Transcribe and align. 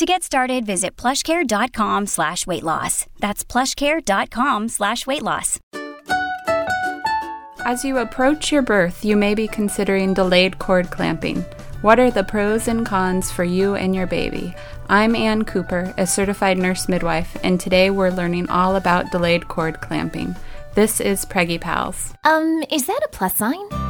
To 0.00 0.06
get 0.06 0.22
started, 0.22 0.64
visit 0.64 0.96
plushcare.com 0.96 2.06
slash 2.06 2.46
weight 2.46 2.62
loss. 2.62 3.04
That's 3.18 3.44
plushcare.com 3.44 4.70
slash 4.70 5.06
weight 5.06 5.22
loss. 5.22 5.58
As 7.66 7.84
you 7.84 7.98
approach 7.98 8.50
your 8.50 8.62
birth, 8.62 9.04
you 9.04 9.14
may 9.14 9.34
be 9.34 9.46
considering 9.46 10.14
delayed 10.14 10.58
cord 10.58 10.88
clamping. 10.88 11.42
What 11.82 12.00
are 12.00 12.10
the 12.10 12.24
pros 12.24 12.66
and 12.66 12.86
cons 12.86 13.30
for 13.30 13.44
you 13.44 13.74
and 13.74 13.94
your 13.94 14.06
baby? 14.06 14.54
I'm 14.88 15.14
Ann 15.14 15.44
Cooper, 15.44 15.92
a 15.98 16.06
certified 16.06 16.56
nurse 16.56 16.88
midwife, 16.88 17.36
and 17.44 17.60
today 17.60 17.90
we're 17.90 18.08
learning 18.08 18.48
all 18.48 18.76
about 18.76 19.12
delayed 19.12 19.48
cord 19.48 19.82
clamping. 19.82 20.34
This 20.74 21.02
is 21.02 21.26
Preggy 21.26 21.60
Pals. 21.60 22.14
Um, 22.24 22.64
is 22.70 22.86
that 22.86 23.02
a 23.04 23.08
plus 23.08 23.36
sign? 23.36 23.89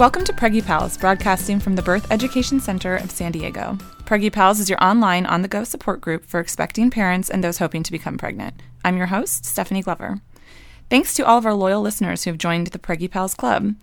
Welcome 0.00 0.24
to 0.24 0.32
Preggy 0.32 0.64
Pals, 0.64 0.96
broadcasting 0.96 1.60
from 1.60 1.76
the 1.76 1.82
Birth 1.82 2.10
Education 2.10 2.58
Center 2.58 2.96
of 2.96 3.10
San 3.10 3.32
Diego. 3.32 3.76
Preggy 4.06 4.32
Pals 4.32 4.58
is 4.58 4.70
your 4.70 4.82
online, 4.82 5.26
on 5.26 5.42
the 5.42 5.46
go 5.46 5.62
support 5.62 6.00
group 6.00 6.24
for 6.24 6.40
expecting 6.40 6.88
parents 6.90 7.28
and 7.28 7.44
those 7.44 7.58
hoping 7.58 7.82
to 7.82 7.92
become 7.92 8.16
pregnant. 8.16 8.62
I'm 8.82 8.96
your 8.96 9.08
host, 9.08 9.44
Stephanie 9.44 9.82
Glover. 9.82 10.22
Thanks 10.88 11.12
to 11.12 11.26
all 11.26 11.36
of 11.36 11.44
our 11.44 11.52
loyal 11.52 11.82
listeners 11.82 12.24
who 12.24 12.30
have 12.30 12.38
joined 12.38 12.68
the 12.68 12.78
Preggy 12.78 13.10
Pals 13.10 13.34
Club. 13.34 13.74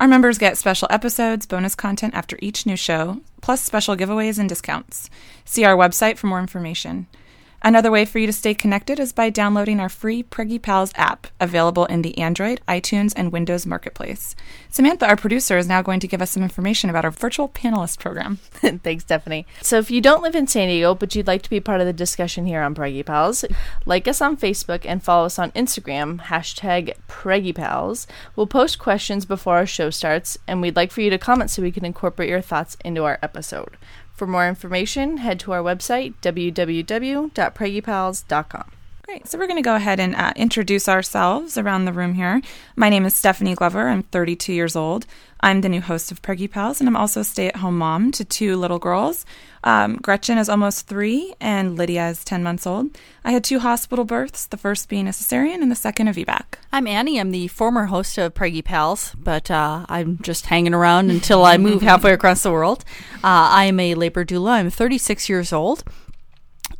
Our 0.00 0.08
members 0.08 0.36
get 0.36 0.58
special 0.58 0.88
episodes, 0.90 1.46
bonus 1.46 1.76
content 1.76 2.14
after 2.14 2.36
each 2.42 2.66
new 2.66 2.74
show, 2.74 3.20
plus 3.40 3.60
special 3.62 3.94
giveaways 3.94 4.40
and 4.40 4.48
discounts. 4.48 5.10
See 5.44 5.62
our 5.62 5.76
website 5.76 6.16
for 6.16 6.26
more 6.26 6.40
information. 6.40 7.06
Another 7.64 7.92
way 7.92 8.04
for 8.04 8.18
you 8.18 8.26
to 8.26 8.32
stay 8.32 8.54
connected 8.54 8.98
is 8.98 9.12
by 9.12 9.30
downloading 9.30 9.78
our 9.78 9.88
free 9.88 10.24
Preggy 10.24 10.60
Pals 10.60 10.90
app, 10.96 11.28
available 11.38 11.84
in 11.84 12.02
the 12.02 12.18
Android, 12.18 12.60
iTunes, 12.66 13.12
and 13.14 13.30
Windows 13.30 13.66
Marketplace. 13.66 14.34
Samantha, 14.68 15.06
our 15.06 15.16
producer, 15.16 15.56
is 15.56 15.68
now 15.68 15.80
going 15.80 16.00
to 16.00 16.08
give 16.08 16.20
us 16.20 16.32
some 16.32 16.42
information 16.42 16.90
about 16.90 17.04
our 17.04 17.12
virtual 17.12 17.48
panelist 17.48 18.00
program. 18.00 18.36
Thanks, 18.54 19.04
Stephanie. 19.04 19.46
So, 19.60 19.78
if 19.78 19.92
you 19.92 20.00
don't 20.00 20.24
live 20.24 20.34
in 20.34 20.48
San 20.48 20.68
Diego, 20.68 20.96
but 20.96 21.14
you'd 21.14 21.28
like 21.28 21.42
to 21.42 21.50
be 21.50 21.60
part 21.60 21.80
of 21.80 21.86
the 21.86 21.92
discussion 21.92 22.46
here 22.46 22.62
on 22.62 22.74
Preggy 22.74 23.06
Pals, 23.06 23.44
like 23.86 24.08
us 24.08 24.20
on 24.20 24.36
Facebook 24.36 24.84
and 24.84 25.00
follow 25.00 25.26
us 25.26 25.38
on 25.38 25.52
Instagram, 25.52 26.20
hashtag 26.20 26.94
Preggy 27.08 27.54
Pals. 27.54 28.08
We'll 28.34 28.48
post 28.48 28.80
questions 28.80 29.24
before 29.24 29.56
our 29.56 29.66
show 29.66 29.90
starts, 29.90 30.36
and 30.48 30.60
we'd 30.60 30.74
like 30.74 30.90
for 30.90 31.00
you 31.00 31.10
to 31.10 31.18
comment 31.18 31.50
so 31.50 31.62
we 31.62 31.70
can 31.70 31.84
incorporate 31.84 32.28
your 32.28 32.40
thoughts 32.40 32.76
into 32.84 33.04
our 33.04 33.20
episode. 33.22 33.76
For 34.14 34.26
more 34.26 34.48
information, 34.48 35.18
head 35.18 35.38
to 35.40 35.52
our 35.52 35.62
website, 35.62 36.14
www.preggypals.com. 36.22 38.70
Great. 39.04 39.26
So 39.26 39.36
we're 39.36 39.48
going 39.48 39.62
to 39.62 39.62
go 39.62 39.74
ahead 39.74 39.98
and 39.98 40.14
uh, 40.14 40.32
introduce 40.36 40.88
ourselves 40.88 41.58
around 41.58 41.86
the 41.86 41.92
room 41.92 42.14
here. 42.14 42.40
My 42.76 42.88
name 42.88 43.04
is 43.04 43.16
Stephanie 43.16 43.56
Glover. 43.56 43.88
I'm 43.88 44.04
32 44.04 44.52
years 44.52 44.76
old. 44.76 45.06
I'm 45.40 45.60
the 45.60 45.68
new 45.68 45.80
host 45.80 46.12
of 46.12 46.22
Preggy 46.22 46.48
Pals, 46.48 46.80
and 46.80 46.88
I'm 46.88 46.96
also 46.96 47.18
a 47.20 47.24
stay 47.24 47.48
at 47.48 47.56
home 47.56 47.78
mom 47.78 48.12
to 48.12 48.24
two 48.24 48.54
little 48.56 48.78
girls. 48.78 49.26
Um, 49.64 49.96
Gretchen 49.96 50.38
is 50.38 50.48
almost 50.48 50.88
three, 50.88 51.34
and 51.40 51.76
Lydia 51.76 52.08
is 52.08 52.24
10 52.24 52.42
months 52.42 52.66
old. 52.66 52.98
I 53.24 53.32
had 53.32 53.44
two 53.44 53.60
hospital 53.60 54.04
births, 54.04 54.46
the 54.46 54.56
first 54.56 54.88
being 54.88 55.06
a 55.06 55.10
cesarean 55.10 55.62
and 55.62 55.70
the 55.70 55.76
second 55.76 56.08
a 56.08 56.12
VBAC. 56.12 56.54
I'm 56.72 56.86
Annie. 56.86 57.20
I'm 57.20 57.30
the 57.30 57.48
former 57.48 57.86
host 57.86 58.18
of 58.18 58.34
Preggy 58.34 58.64
Pals, 58.64 59.14
but 59.16 59.50
uh, 59.50 59.86
I'm 59.88 60.18
just 60.18 60.46
hanging 60.46 60.74
around 60.74 61.10
until 61.10 61.44
I 61.44 61.58
move 61.58 61.82
halfway 61.82 62.12
across 62.12 62.42
the 62.42 62.50
world. 62.50 62.84
Uh, 63.16 63.50
I 63.50 63.64
am 63.66 63.78
a 63.78 63.94
labor 63.94 64.24
doula. 64.24 64.50
I'm 64.52 64.70
36 64.70 65.28
years 65.28 65.52
old 65.52 65.84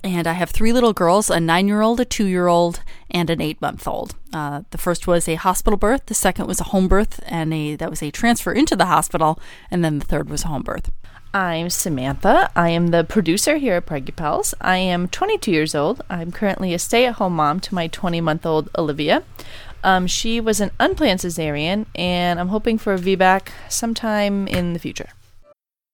and 0.05 0.27
I 0.27 0.33
have 0.33 0.51
three 0.51 0.73
little 0.73 0.93
girls 0.93 1.31
a 1.31 1.39
nine 1.41 1.69
year 1.69 1.81
old, 1.81 2.01
a 2.01 2.05
two 2.05 2.27
year 2.27 2.49
old, 2.49 2.81
and 3.11 3.31
an 3.31 3.41
eight 3.41 3.61
month 3.61 3.87
old. 3.87 4.15
Uh, 4.33 4.63
the 4.71 4.79
first 4.79 5.07
was 5.07 5.29
a 5.29 5.35
hospital 5.37 5.77
birth, 5.77 6.07
the 6.07 6.15
second 6.15 6.47
was 6.47 6.61
a 6.61 6.65
home 6.65 6.89
birth, 6.89 7.21
and 7.27 7.53
a, 7.53 7.77
that 7.77 7.91
was 7.91 8.03
a 8.03 8.11
transfer 8.11 8.53
into 8.53 8.75
the 8.75 8.87
hospital, 8.87 9.39
and 9.71 9.85
then 9.85 9.99
the 9.99 10.05
third 10.05 10.29
was 10.29 10.45
a 10.45 10.49
home 10.49 10.63
birth. 10.63 10.91
I'm 11.35 11.71
Samantha. 11.71 12.51
I 12.55 12.69
am 12.69 12.89
the 12.89 13.05
producer 13.05 13.57
here 13.57 13.77
at 13.77 13.87
Preggy 13.87 14.15
Pals. 14.15 14.53
I 14.61 14.77
am 14.77 15.09
22 15.09 15.51
years 15.51 15.75
old. 15.75 16.03
I'm 16.11 16.31
currently 16.31 16.75
a 16.75 16.79
stay 16.79 17.07
at 17.07 17.15
home 17.15 17.37
mom 17.37 17.59
to 17.61 17.75
my 17.75 17.87
20 17.87 18.21
month 18.21 18.45
old 18.45 18.69
Olivia. 18.77 19.23
Um, 19.83 20.07
she 20.07 20.43
was 20.43 20.61
an 20.61 20.73
unplanned 20.79 21.21
cesarean, 21.21 21.87
and 21.95 22.39
I'm 22.39 22.49
hoping 22.49 22.77
for 22.77 22.93
a 22.93 22.99
VBAC 22.99 23.49
sometime 23.71 24.47
in 24.47 24.75
the 24.75 24.79
future. 24.79 25.09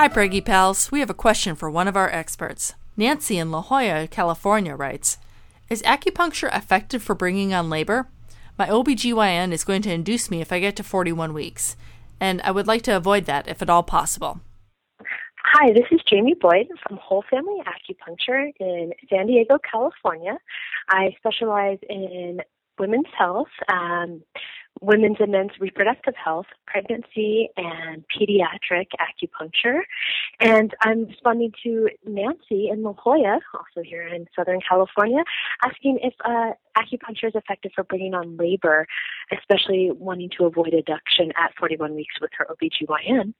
Hi, 0.00 0.08
Preggy 0.08 0.42
Pals. 0.42 0.90
We 0.90 1.00
have 1.00 1.10
a 1.10 1.14
question 1.14 1.54
for 1.54 1.70
one 1.70 1.86
of 1.86 1.94
our 1.94 2.08
experts. 2.08 2.72
Nancy 2.96 3.36
in 3.36 3.50
La 3.50 3.60
Jolla, 3.60 4.08
California 4.08 4.74
writes 4.74 5.18
Is 5.68 5.82
acupuncture 5.82 6.48
effective 6.56 7.02
for 7.02 7.14
bringing 7.14 7.52
on 7.52 7.68
labor? 7.68 8.08
My 8.58 8.66
OBGYN 8.68 9.52
is 9.52 9.62
going 9.62 9.82
to 9.82 9.92
induce 9.92 10.30
me 10.30 10.40
if 10.40 10.52
I 10.52 10.58
get 10.58 10.74
to 10.76 10.82
41 10.82 11.34
weeks, 11.34 11.76
and 12.18 12.40
I 12.40 12.50
would 12.50 12.66
like 12.66 12.80
to 12.84 12.96
avoid 12.96 13.26
that 13.26 13.46
if 13.46 13.60
at 13.60 13.68
all 13.68 13.82
possible. 13.82 14.40
Hi, 15.44 15.70
this 15.74 15.84
is 15.90 16.00
Jamie 16.08 16.32
Boyd 16.32 16.68
from 16.82 16.96
Whole 16.96 17.22
Family 17.28 17.58
Acupuncture 17.66 18.52
in 18.58 18.94
San 19.10 19.26
Diego, 19.26 19.58
California. 19.70 20.38
I 20.88 21.14
specialize 21.18 21.78
in 21.90 22.40
women's 22.78 23.12
health, 23.18 23.52
um, 23.70 24.22
women's 24.80 25.16
and 25.20 25.32
men's 25.32 25.52
reproductive 25.60 26.14
health, 26.16 26.46
pregnancy, 26.66 27.48
and 27.56 28.04
pediatric 28.08 28.86
acupuncture. 28.98 29.80
And 30.40 30.74
I'm 30.80 31.06
responding 31.06 31.52
to 31.62 31.88
Nancy 32.06 32.68
in 32.70 32.82
La 32.82 32.94
Jolla, 32.94 33.40
also 33.54 33.82
here 33.84 34.06
in 34.06 34.26
Southern 34.34 34.60
California, 34.66 35.22
asking 35.64 35.98
if 36.02 36.14
uh, 36.24 36.52
acupuncture 36.76 37.28
is 37.28 37.34
effective 37.34 37.72
for 37.74 37.84
bringing 37.84 38.14
on 38.14 38.36
labor, 38.36 38.86
especially 39.32 39.90
wanting 39.92 40.30
to 40.38 40.46
avoid 40.46 40.72
adduction 40.72 41.30
at 41.36 41.52
41 41.58 41.94
weeks 41.94 42.14
with 42.20 42.30
her 42.38 42.46
OBGYN. 42.50 43.34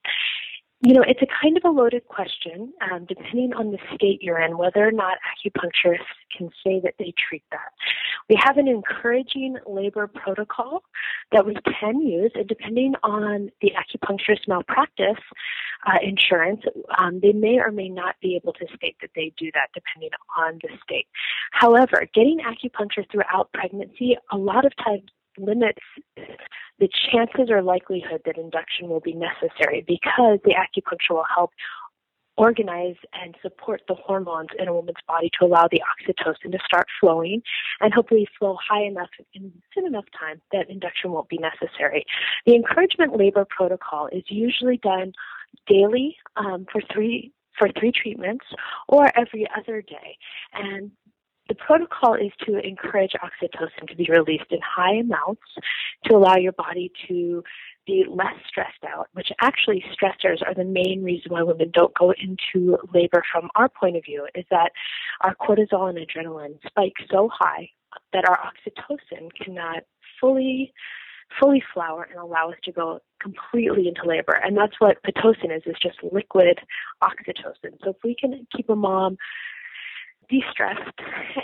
You 0.82 0.94
know, 0.94 1.04
it's 1.06 1.20
a 1.20 1.26
kind 1.42 1.58
of 1.58 1.64
a 1.66 1.68
loaded 1.68 2.08
question, 2.08 2.72
um, 2.90 3.04
depending 3.04 3.52
on 3.52 3.70
the 3.70 3.78
state 3.94 4.22
you're 4.22 4.40
in, 4.40 4.56
whether 4.56 4.86
or 4.86 4.92
not 4.92 5.18
acupuncturists 5.28 5.98
can 6.34 6.48
say 6.64 6.80
that 6.82 6.94
they 6.98 7.12
treat 7.28 7.42
that. 7.50 7.72
We 8.30 8.36
have 8.42 8.56
an 8.56 8.66
encouraging 8.66 9.58
labor 9.66 10.06
protocol 10.06 10.82
that 11.32 11.44
we 11.44 11.54
can 11.78 12.00
use, 12.00 12.32
and 12.34 12.48
depending 12.48 12.94
on 13.02 13.50
the 13.60 13.72
acupuncturist 13.72 14.48
malpractice 14.48 15.22
uh, 15.86 15.98
insurance, 16.02 16.62
um, 16.98 17.20
they 17.20 17.32
may 17.32 17.58
or 17.58 17.70
may 17.70 17.90
not 17.90 18.16
be 18.22 18.34
able 18.36 18.54
to 18.54 18.66
state 18.74 18.96
that 19.02 19.10
they 19.14 19.34
do 19.36 19.50
that, 19.52 19.68
depending 19.74 20.10
on 20.38 20.60
the 20.62 20.70
state. 20.82 21.08
However, 21.52 22.06
getting 22.14 22.38
acupuncture 22.38 23.04
throughout 23.12 23.52
pregnancy, 23.52 24.16
a 24.32 24.36
lot 24.38 24.64
of 24.64 24.72
times 24.76 25.10
limits 25.40 25.80
the 26.78 26.88
chances 27.12 27.50
or 27.50 27.62
likelihood 27.62 28.22
that 28.24 28.38
induction 28.38 28.88
will 28.88 29.00
be 29.00 29.14
necessary 29.14 29.84
because 29.86 30.38
the 30.44 30.54
acupuncture 30.54 31.14
will 31.14 31.26
help 31.34 31.50
organize 32.36 32.96
and 33.12 33.36
support 33.42 33.82
the 33.86 33.94
hormones 33.94 34.48
in 34.58 34.66
a 34.66 34.72
woman's 34.72 34.96
body 35.06 35.30
to 35.38 35.44
allow 35.44 35.68
the 35.70 35.82
oxytocin 35.90 36.50
to 36.50 36.58
start 36.64 36.86
flowing 36.98 37.42
and 37.80 37.92
hopefully 37.92 38.26
flow 38.38 38.56
high 38.66 38.82
enough 38.82 39.10
in 39.34 39.52
soon 39.74 39.86
enough 39.86 40.06
time 40.18 40.40
that 40.50 40.70
induction 40.70 41.10
won't 41.12 41.28
be 41.28 41.38
necessary. 41.38 42.04
The 42.46 42.54
encouragement 42.54 43.14
labor 43.14 43.46
protocol 43.48 44.08
is 44.10 44.22
usually 44.28 44.78
done 44.78 45.12
daily 45.66 46.16
um, 46.36 46.66
for 46.72 46.80
three 46.92 47.32
for 47.58 47.68
three 47.78 47.92
treatments 47.92 48.46
or 48.88 49.10
every 49.18 49.46
other 49.56 49.82
day. 49.82 50.16
And 50.54 50.92
the 51.50 51.56
protocol 51.56 52.14
is 52.14 52.30
to 52.46 52.64
encourage 52.64 53.10
oxytocin 53.14 53.88
to 53.88 53.96
be 53.96 54.08
released 54.08 54.50
in 54.50 54.60
high 54.64 54.94
amounts 54.94 55.42
to 56.04 56.14
allow 56.14 56.36
your 56.36 56.52
body 56.52 56.92
to 57.08 57.42
be 57.88 58.04
less 58.08 58.36
stressed 58.48 58.84
out, 58.86 59.08
which 59.14 59.30
actually 59.42 59.84
stressors 59.92 60.40
are 60.46 60.54
the 60.54 60.64
main 60.64 61.02
reason 61.02 61.32
why 61.32 61.42
women 61.42 61.68
don't 61.74 61.92
go 61.98 62.12
into 62.12 62.78
labor 62.94 63.24
from 63.32 63.48
our 63.56 63.68
point 63.68 63.96
of 63.96 64.04
view, 64.04 64.28
is 64.36 64.44
that 64.50 64.70
our 65.22 65.34
cortisol 65.34 65.90
and 65.90 65.98
adrenaline 65.98 66.56
spike 66.64 66.94
so 67.10 67.28
high 67.32 67.68
that 68.12 68.24
our 68.28 68.38
oxytocin 68.38 69.28
cannot 69.44 69.82
fully 70.20 70.72
fully 71.38 71.62
flower 71.72 72.08
and 72.10 72.18
allow 72.18 72.50
us 72.50 72.56
to 72.64 72.72
go 72.72 72.98
completely 73.20 73.86
into 73.86 74.04
labor. 74.04 74.40
And 74.42 74.56
that's 74.56 74.80
what 74.80 74.96
Pitocin 75.04 75.56
is, 75.56 75.62
is 75.64 75.76
just 75.80 75.98
liquid 76.02 76.58
oxytocin. 77.02 77.78
So 77.84 77.90
if 77.90 77.96
we 78.02 78.16
can 78.16 78.46
keep 78.54 78.68
a 78.68 78.74
mom 78.74 79.16
de-stressed 80.30 80.98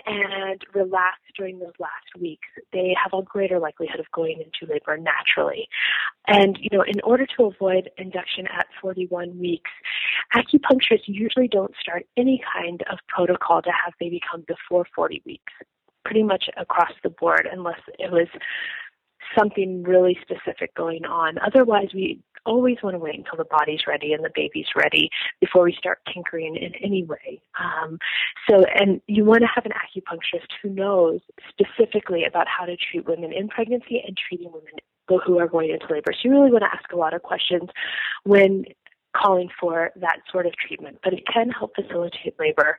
and 0.06 0.62
relaxed 0.74 1.24
during 1.36 1.58
those 1.58 1.72
last 1.78 2.06
weeks, 2.20 2.48
they 2.72 2.94
have 3.02 3.18
a 3.18 3.22
greater 3.22 3.58
likelihood 3.58 4.00
of 4.00 4.06
going 4.12 4.40
into 4.40 4.72
labor 4.72 4.96
naturally. 4.96 5.68
And, 6.28 6.56
you 6.60 6.68
know, 6.72 6.82
in 6.82 7.00
order 7.02 7.26
to 7.36 7.44
avoid 7.44 7.90
induction 7.98 8.46
at 8.46 8.66
41 8.80 9.38
weeks, 9.38 9.70
acupuncturists 10.34 11.06
usually 11.06 11.48
don't 11.48 11.74
start 11.80 12.06
any 12.16 12.40
kind 12.54 12.82
of 12.90 12.98
protocol 13.08 13.60
to 13.62 13.70
have 13.70 13.92
baby 13.98 14.20
come 14.30 14.44
before 14.46 14.86
40 14.94 15.22
weeks, 15.26 15.52
pretty 16.04 16.22
much 16.22 16.48
across 16.56 16.92
the 17.02 17.10
board, 17.10 17.48
unless 17.50 17.80
it 17.98 18.12
was 18.12 18.28
something 19.36 19.82
really 19.82 20.16
specific 20.22 20.74
going 20.74 21.04
on. 21.04 21.36
Otherwise, 21.38 21.88
we 21.92 22.20
always 22.46 22.78
want 22.82 22.94
to 22.94 22.98
wait 22.98 23.16
until 23.16 23.36
the 23.36 23.44
body's 23.44 23.80
ready 23.86 24.12
and 24.12 24.24
the 24.24 24.30
baby's 24.34 24.66
ready 24.74 25.10
before 25.40 25.64
we 25.64 25.74
start 25.78 25.98
tinkering 26.12 26.56
in 26.56 26.72
any 26.82 27.04
way. 27.04 27.42
Um, 27.60 27.98
so, 28.48 28.64
and 28.74 29.00
you 29.06 29.24
want 29.24 29.40
to 29.40 29.48
have 29.54 29.66
an 29.66 29.72
acupuncturist 29.72 30.48
who 30.62 30.70
knows 30.70 31.20
specifically 31.50 32.24
about 32.24 32.46
how 32.48 32.64
to 32.64 32.76
treat 32.76 33.06
women 33.06 33.32
in 33.32 33.48
pregnancy 33.48 34.02
and 34.06 34.16
treating 34.16 34.52
women 34.52 34.72
who 35.24 35.38
are 35.38 35.48
going 35.48 35.70
into 35.70 35.86
labor. 35.92 36.12
So, 36.12 36.20
you 36.24 36.30
really 36.30 36.50
want 36.50 36.64
to 36.64 36.72
ask 36.72 36.90
a 36.92 36.96
lot 36.96 37.14
of 37.14 37.22
questions 37.22 37.68
when 38.24 38.64
calling 39.16 39.48
for 39.58 39.90
that 39.96 40.18
sort 40.30 40.46
of 40.46 40.52
treatment, 40.56 40.98
but 41.02 41.12
it 41.12 41.24
can 41.32 41.50
help 41.50 41.74
facilitate 41.74 42.38
labor 42.38 42.76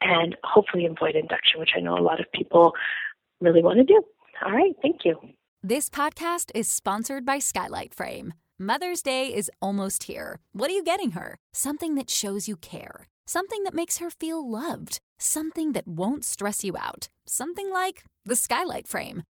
and 0.00 0.36
hopefully 0.44 0.86
avoid 0.86 1.14
induction, 1.14 1.60
which 1.60 1.70
I 1.76 1.80
know 1.80 1.96
a 1.96 2.02
lot 2.02 2.20
of 2.20 2.30
people 2.32 2.72
really 3.40 3.62
want 3.62 3.78
to 3.78 3.84
do. 3.84 4.02
All 4.44 4.52
right, 4.52 4.74
thank 4.82 5.04
you. 5.04 5.16
This 5.62 5.88
podcast 5.88 6.50
is 6.54 6.68
sponsored 6.68 7.24
by 7.24 7.38
Skylight 7.38 7.94
Frame. 7.94 8.34
Mother's 8.64 9.02
Day 9.02 9.34
is 9.34 9.50
almost 9.60 10.04
here. 10.04 10.38
What 10.52 10.70
are 10.70 10.74
you 10.74 10.84
getting 10.84 11.12
her? 11.12 11.34
Something 11.52 11.96
that 11.96 12.08
shows 12.08 12.46
you 12.46 12.56
care. 12.56 13.08
Something 13.26 13.64
that 13.64 13.74
makes 13.74 13.98
her 13.98 14.08
feel 14.08 14.48
loved. 14.48 15.00
Something 15.18 15.72
that 15.72 15.88
won't 15.88 16.24
stress 16.24 16.62
you 16.62 16.76
out. 16.76 17.08
Something 17.26 17.72
like 17.72 18.04
the 18.24 18.36
Skylight 18.36 18.86
Frame. 18.86 19.24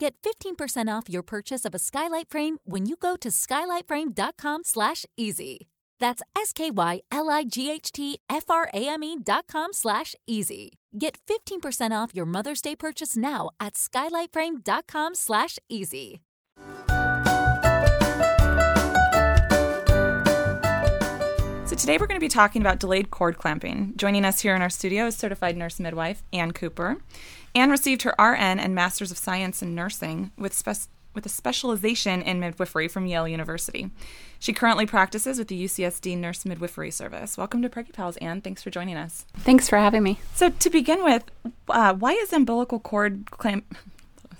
Get 0.00 0.14
15% 0.22 0.88
off 0.88 1.08
your 1.08 1.22
purchase 1.22 1.64
of 1.64 1.72
a 1.74 1.78
skylight 1.78 2.28
frame 2.28 2.58
when 2.64 2.84
you 2.86 2.96
go 2.96 3.14
to 3.16 3.28
skylightframe.com 3.28 4.64
slash 4.64 5.06
easy. 5.16 5.68
That's 6.00 6.20
S-K-Y-L-I-G-H-T-F-R-A-M-E 6.36 9.16
dot 9.24 9.46
com 9.46 9.72
slash 9.72 10.16
easy. 10.26 10.78
Get 10.98 11.18
15% 11.26 11.92
off 11.92 12.14
your 12.14 12.26
Mother's 12.26 12.60
Day 12.60 12.76
purchase 12.76 13.16
now 13.16 13.50
at 13.60 13.74
skylightframe.com 13.74 15.14
slash 15.14 15.58
easy. 15.68 16.20
So 21.74 21.78
today 21.78 21.98
we're 21.98 22.06
going 22.06 22.20
to 22.20 22.24
be 22.24 22.28
talking 22.28 22.62
about 22.62 22.78
delayed 22.78 23.10
cord 23.10 23.36
clamping. 23.36 23.94
Joining 23.96 24.24
us 24.24 24.38
here 24.38 24.54
in 24.54 24.62
our 24.62 24.70
studio 24.70 25.06
is 25.06 25.16
certified 25.16 25.56
nurse 25.56 25.80
midwife 25.80 26.22
Ann 26.32 26.52
Cooper. 26.52 26.98
Ann 27.52 27.68
received 27.68 28.02
her 28.02 28.14
RN 28.16 28.60
and 28.60 28.76
Master's 28.76 29.10
of 29.10 29.18
Science 29.18 29.60
in 29.60 29.74
Nursing 29.74 30.30
with, 30.38 30.54
spe- 30.54 30.88
with 31.14 31.26
a 31.26 31.28
specialization 31.28 32.22
in 32.22 32.38
midwifery 32.38 32.86
from 32.86 33.06
Yale 33.06 33.26
University. 33.26 33.90
She 34.38 34.52
currently 34.52 34.86
practices 34.86 35.36
with 35.36 35.48
the 35.48 35.64
UCSD 35.64 36.16
Nurse 36.16 36.44
Midwifery 36.44 36.92
Service. 36.92 37.36
Welcome 37.36 37.60
to 37.62 37.68
Preggy 37.68 37.92
Pals, 37.92 38.18
Ann. 38.18 38.40
Thanks 38.40 38.62
for 38.62 38.70
joining 38.70 38.96
us. 38.96 39.26
Thanks 39.38 39.68
for 39.68 39.76
having 39.76 40.04
me. 40.04 40.20
So, 40.32 40.50
to 40.50 40.70
begin 40.70 41.02
with, 41.02 41.24
uh, 41.68 41.94
why 41.94 42.12
is 42.12 42.32
umbilical 42.32 42.78
cord 42.78 43.32
clamp? 43.32 43.76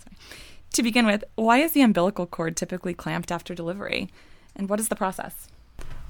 to 0.73 0.83
begin 0.85 1.05
with, 1.05 1.25
why 1.35 1.59
is 1.59 1.73
the 1.73 1.83
umbilical 1.83 2.29
cord 2.29 2.57
typically 2.57 2.95
clamped 2.95 3.33
after 3.33 3.57
delivery, 3.57 4.09
and 4.55 4.69
what 4.69 4.79
is 4.79 4.87
the 4.87 4.95
process? 4.95 5.49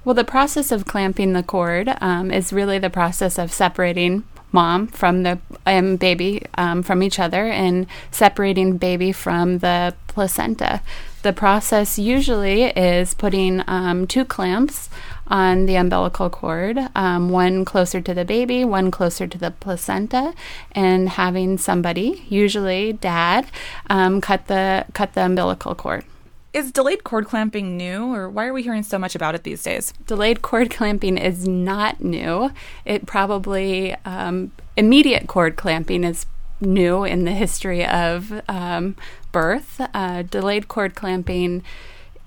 Well, 0.05 0.13
the 0.13 0.23
process 0.23 0.71
of 0.71 0.85
clamping 0.85 1.33
the 1.33 1.41
cord 1.41 1.91
um, 1.99 2.29
is 2.29 2.53
really 2.53 2.77
the 2.77 2.91
process 2.91 3.39
of 3.39 3.51
separating 3.51 4.23
mom 4.51 4.85
from 4.85 5.23
the 5.23 5.39
um, 5.65 5.95
baby 5.95 6.45
um, 6.59 6.83
from 6.83 7.01
each 7.01 7.17
other 7.17 7.47
and 7.47 7.87
separating 8.11 8.77
baby 8.77 9.11
from 9.11 9.57
the 9.59 9.95
placenta. 10.07 10.81
The 11.23 11.33
process 11.33 11.97
usually 11.97 12.65
is 12.65 13.15
putting 13.15 13.63
um, 13.65 14.05
two 14.05 14.25
clamps 14.25 14.91
on 15.25 15.65
the 15.65 15.75
umbilical 15.75 16.29
cord, 16.29 16.77
um, 16.93 17.31
one 17.31 17.65
closer 17.65 17.99
to 17.99 18.13
the 18.13 18.25
baby, 18.25 18.63
one 18.63 18.91
closer 18.91 19.25
to 19.25 19.39
the 19.39 19.49
placenta, 19.49 20.35
and 20.73 21.09
having 21.09 21.57
somebody, 21.57 22.23
usually 22.29 22.93
dad, 22.93 23.47
um, 23.89 24.21
cut 24.21 24.45
the 24.45 24.85
cut 24.93 25.13
the 25.13 25.25
umbilical 25.25 25.73
cord. 25.73 26.05
Is 26.55 26.71
delayed 26.71 27.03
cord 27.03 27.25
clamping 27.25 27.75
new, 27.75 28.13
or 28.15 28.29
why 28.29 28.47
are 28.47 28.53
we 28.53 28.63
hearing 28.63 28.83
so 28.83 28.97
much 28.97 29.13
about 29.13 29.35
it 29.35 29.43
these 29.43 29.61
days? 29.61 29.91
Delayed 30.07 30.41
cord 30.41 30.71
clamping 30.71 31.17
is 31.17 31.45
not 31.45 32.01
new. 32.01 32.49
It 32.85 33.05
probably, 33.05 33.93
um, 34.05 34.53
immediate 34.77 35.27
cord 35.27 35.57
clamping 35.57 36.05
is 36.05 36.25
new 36.61 37.03
in 37.03 37.25
the 37.25 37.33
history 37.33 37.85
of 37.85 38.41
um, 38.47 38.95
birth. 39.33 39.81
Uh, 39.93 40.21
delayed 40.21 40.69
cord 40.69 40.95
clamping 40.95 41.61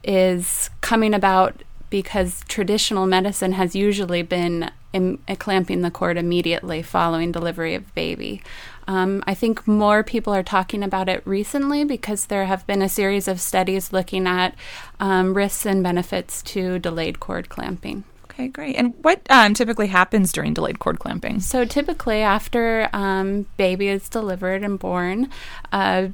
is 0.04 0.68
coming 0.82 1.14
about 1.14 1.62
because 1.88 2.42
traditional 2.48 3.06
medicine 3.06 3.52
has 3.52 3.74
usually 3.74 4.20
been 4.20 4.70
Im- 4.92 5.18
clamping 5.38 5.80
the 5.80 5.90
cord 5.90 6.18
immediately 6.18 6.82
following 6.82 7.32
delivery 7.32 7.74
of 7.74 7.94
baby. 7.94 8.42
Um, 8.88 9.22
I 9.26 9.34
think 9.34 9.68
more 9.68 10.02
people 10.02 10.34
are 10.34 10.42
talking 10.42 10.82
about 10.82 11.10
it 11.10 11.22
recently 11.26 11.84
because 11.84 12.26
there 12.26 12.46
have 12.46 12.66
been 12.66 12.80
a 12.80 12.88
series 12.88 13.28
of 13.28 13.38
studies 13.40 13.92
looking 13.92 14.26
at 14.26 14.54
um, 14.98 15.34
risks 15.34 15.66
and 15.66 15.82
benefits 15.82 16.42
to 16.44 16.78
delayed 16.78 17.20
cord 17.20 17.50
clamping. 17.50 18.04
Okay, 18.24 18.48
great. 18.48 18.76
And 18.76 18.94
what 19.02 19.20
um, 19.30 19.52
typically 19.52 19.88
happens 19.88 20.32
during 20.32 20.54
delayed 20.54 20.78
cord 20.78 21.00
clamping? 21.00 21.40
So, 21.40 21.64
typically, 21.64 22.22
after 22.22 22.88
um, 22.92 23.46
baby 23.56 23.88
is 23.88 24.08
delivered 24.08 24.62
and 24.62 24.78
born, 24.78 25.28
uh, 25.70 26.08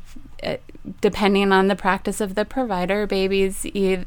depending 1.00 1.52
on 1.52 1.68
the 1.68 1.76
practice 1.76 2.20
of 2.20 2.34
the 2.34 2.44
provider, 2.44 3.06
babies 3.06 3.64
e- 3.66 4.04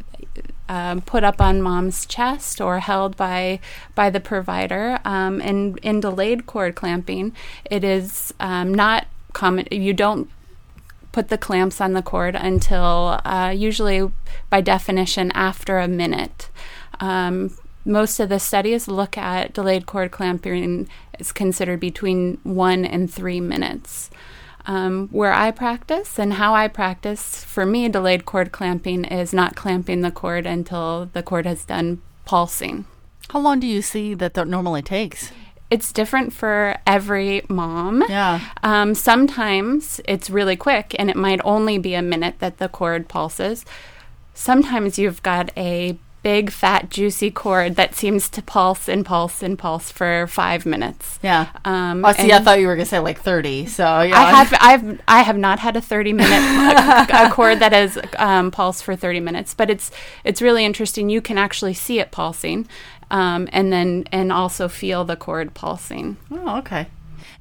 um, 0.70 1.02
put 1.02 1.24
up 1.24 1.42
on 1.42 1.62
mom's 1.62 2.06
chest 2.06 2.62
or 2.62 2.80
held 2.80 3.16
by 3.18 3.60
by 3.96 4.10
the 4.10 4.20
provider. 4.20 5.00
Um, 5.06 5.42
and 5.42 5.78
in 5.80 6.00
delayed 6.00 6.46
cord 6.46 6.76
clamping, 6.76 7.34
it 7.70 7.84
is 7.84 8.34
um, 8.40 8.74
not 8.74 9.08
common. 9.34 9.68
You 9.72 9.94
don't 9.94 10.30
put 11.12 11.30
the 11.30 11.38
clamps 11.38 11.82
on 11.82 11.94
the 11.94 12.02
cord 12.02 12.36
until 12.36 13.20
uh, 13.26 13.54
usually, 13.56 14.12
by 14.50 14.62
definition, 14.62 15.32
after 15.34 15.80
a 15.80 15.88
minute. 15.88 16.50
Um, 17.00 17.58
most 17.86 18.20
of 18.20 18.30
the 18.30 18.40
studies 18.40 18.88
look 18.88 19.18
at 19.18 19.54
delayed 19.54 19.86
cord 19.86 20.12
clamping 20.12 20.90
is 21.18 21.32
considered 21.32 21.80
between 21.80 22.38
one 22.44 22.86
and 22.86 23.12
three 23.12 23.40
minutes. 23.40 24.12
Um, 24.70 25.08
where 25.14 25.32
I 25.32 25.52
practice 25.52 26.20
and 26.20 26.34
how 26.34 26.54
I 26.54 26.68
practice, 26.68 27.42
for 27.44 27.66
me, 27.66 27.88
delayed 27.88 28.26
cord 28.26 28.52
clamping 28.52 29.06
is 29.06 29.34
not 29.34 29.56
clamping 29.56 30.02
the 30.02 30.12
cord 30.12 30.46
until 30.46 31.10
the 31.14 31.24
cord 31.24 31.46
has 31.46 31.64
done 31.64 32.02
pulsing. 32.26 32.84
How 33.30 33.40
long 33.40 33.62
do 33.62 33.68
you 33.68 33.82
see 33.82 34.14
that 34.14 34.34
that 34.34 34.48
normally 34.48 34.82
takes? 34.82 35.32
It's 35.70 35.94
different 35.94 36.34
for 36.34 36.78
every 36.86 37.44
mom. 37.50 38.04
Yeah. 38.10 38.42
Um, 38.62 38.94
sometimes 38.94 40.02
it's 40.06 40.30
really 40.30 40.56
quick 40.56 40.96
and 41.00 41.10
it 41.10 41.16
might 41.16 41.42
only 41.44 41.78
be 41.78 41.94
a 41.94 42.02
minute 42.02 42.40
that 42.40 42.58
the 42.58 42.70
cord 42.70 43.08
pulses. 43.08 43.66
Sometimes 44.34 45.00
you've 45.00 45.24
got 45.24 45.50
a 45.58 45.98
big, 46.28 46.52
fat, 46.52 46.90
juicy 46.90 47.32
cord 47.32 47.78
that 47.78 47.96
seems 47.96 48.28
to 48.28 48.42
pulse 48.42 48.90
and 48.90 49.06
pulse 49.06 49.42
and 49.42 49.58
pulse 49.58 49.94
for 49.94 50.28
five 50.28 50.66
minutes. 50.66 51.20
Yeah. 51.24 51.48
Um, 51.64 52.04
oh, 52.04 52.12
see, 52.12 52.34
I 52.34 52.40
thought 52.40 52.60
you 52.60 52.68
were 52.68 52.76
gonna 52.76 52.86
say 52.86 53.00
like 53.00 53.22
thirty. 53.22 53.66
So 53.66 54.02
yeah. 54.02 54.20
I 54.20 54.24
have 54.44 54.54
I've 54.60 55.02
I 55.08 55.22
have 55.22 55.38
not 55.38 55.60
had 55.60 55.78
a 55.78 55.82
30 55.82 56.12
minute 56.12 56.34
a, 56.34 57.28
a 57.28 57.30
cord 57.32 57.60
that 57.60 57.72
has 57.72 57.98
um, 58.18 58.52
pulsed 58.52 58.84
for 58.84 58.94
30 58.94 59.22
minutes, 59.22 59.54
but 59.54 59.70
it's 59.70 59.90
it's 60.26 60.42
really 60.42 60.66
interesting. 60.66 61.10
You 61.10 61.22
can 61.22 61.38
actually 61.38 61.74
see 61.74 62.02
it 62.02 62.12
pulsing, 62.12 62.68
um, 63.10 63.48
and 63.54 63.72
then 63.72 64.04
and 64.12 64.30
also 64.30 64.68
feel 64.68 65.06
the 65.06 65.16
cord 65.16 65.54
pulsing. 65.54 66.18
Oh, 66.30 66.58
okay. 66.58 66.88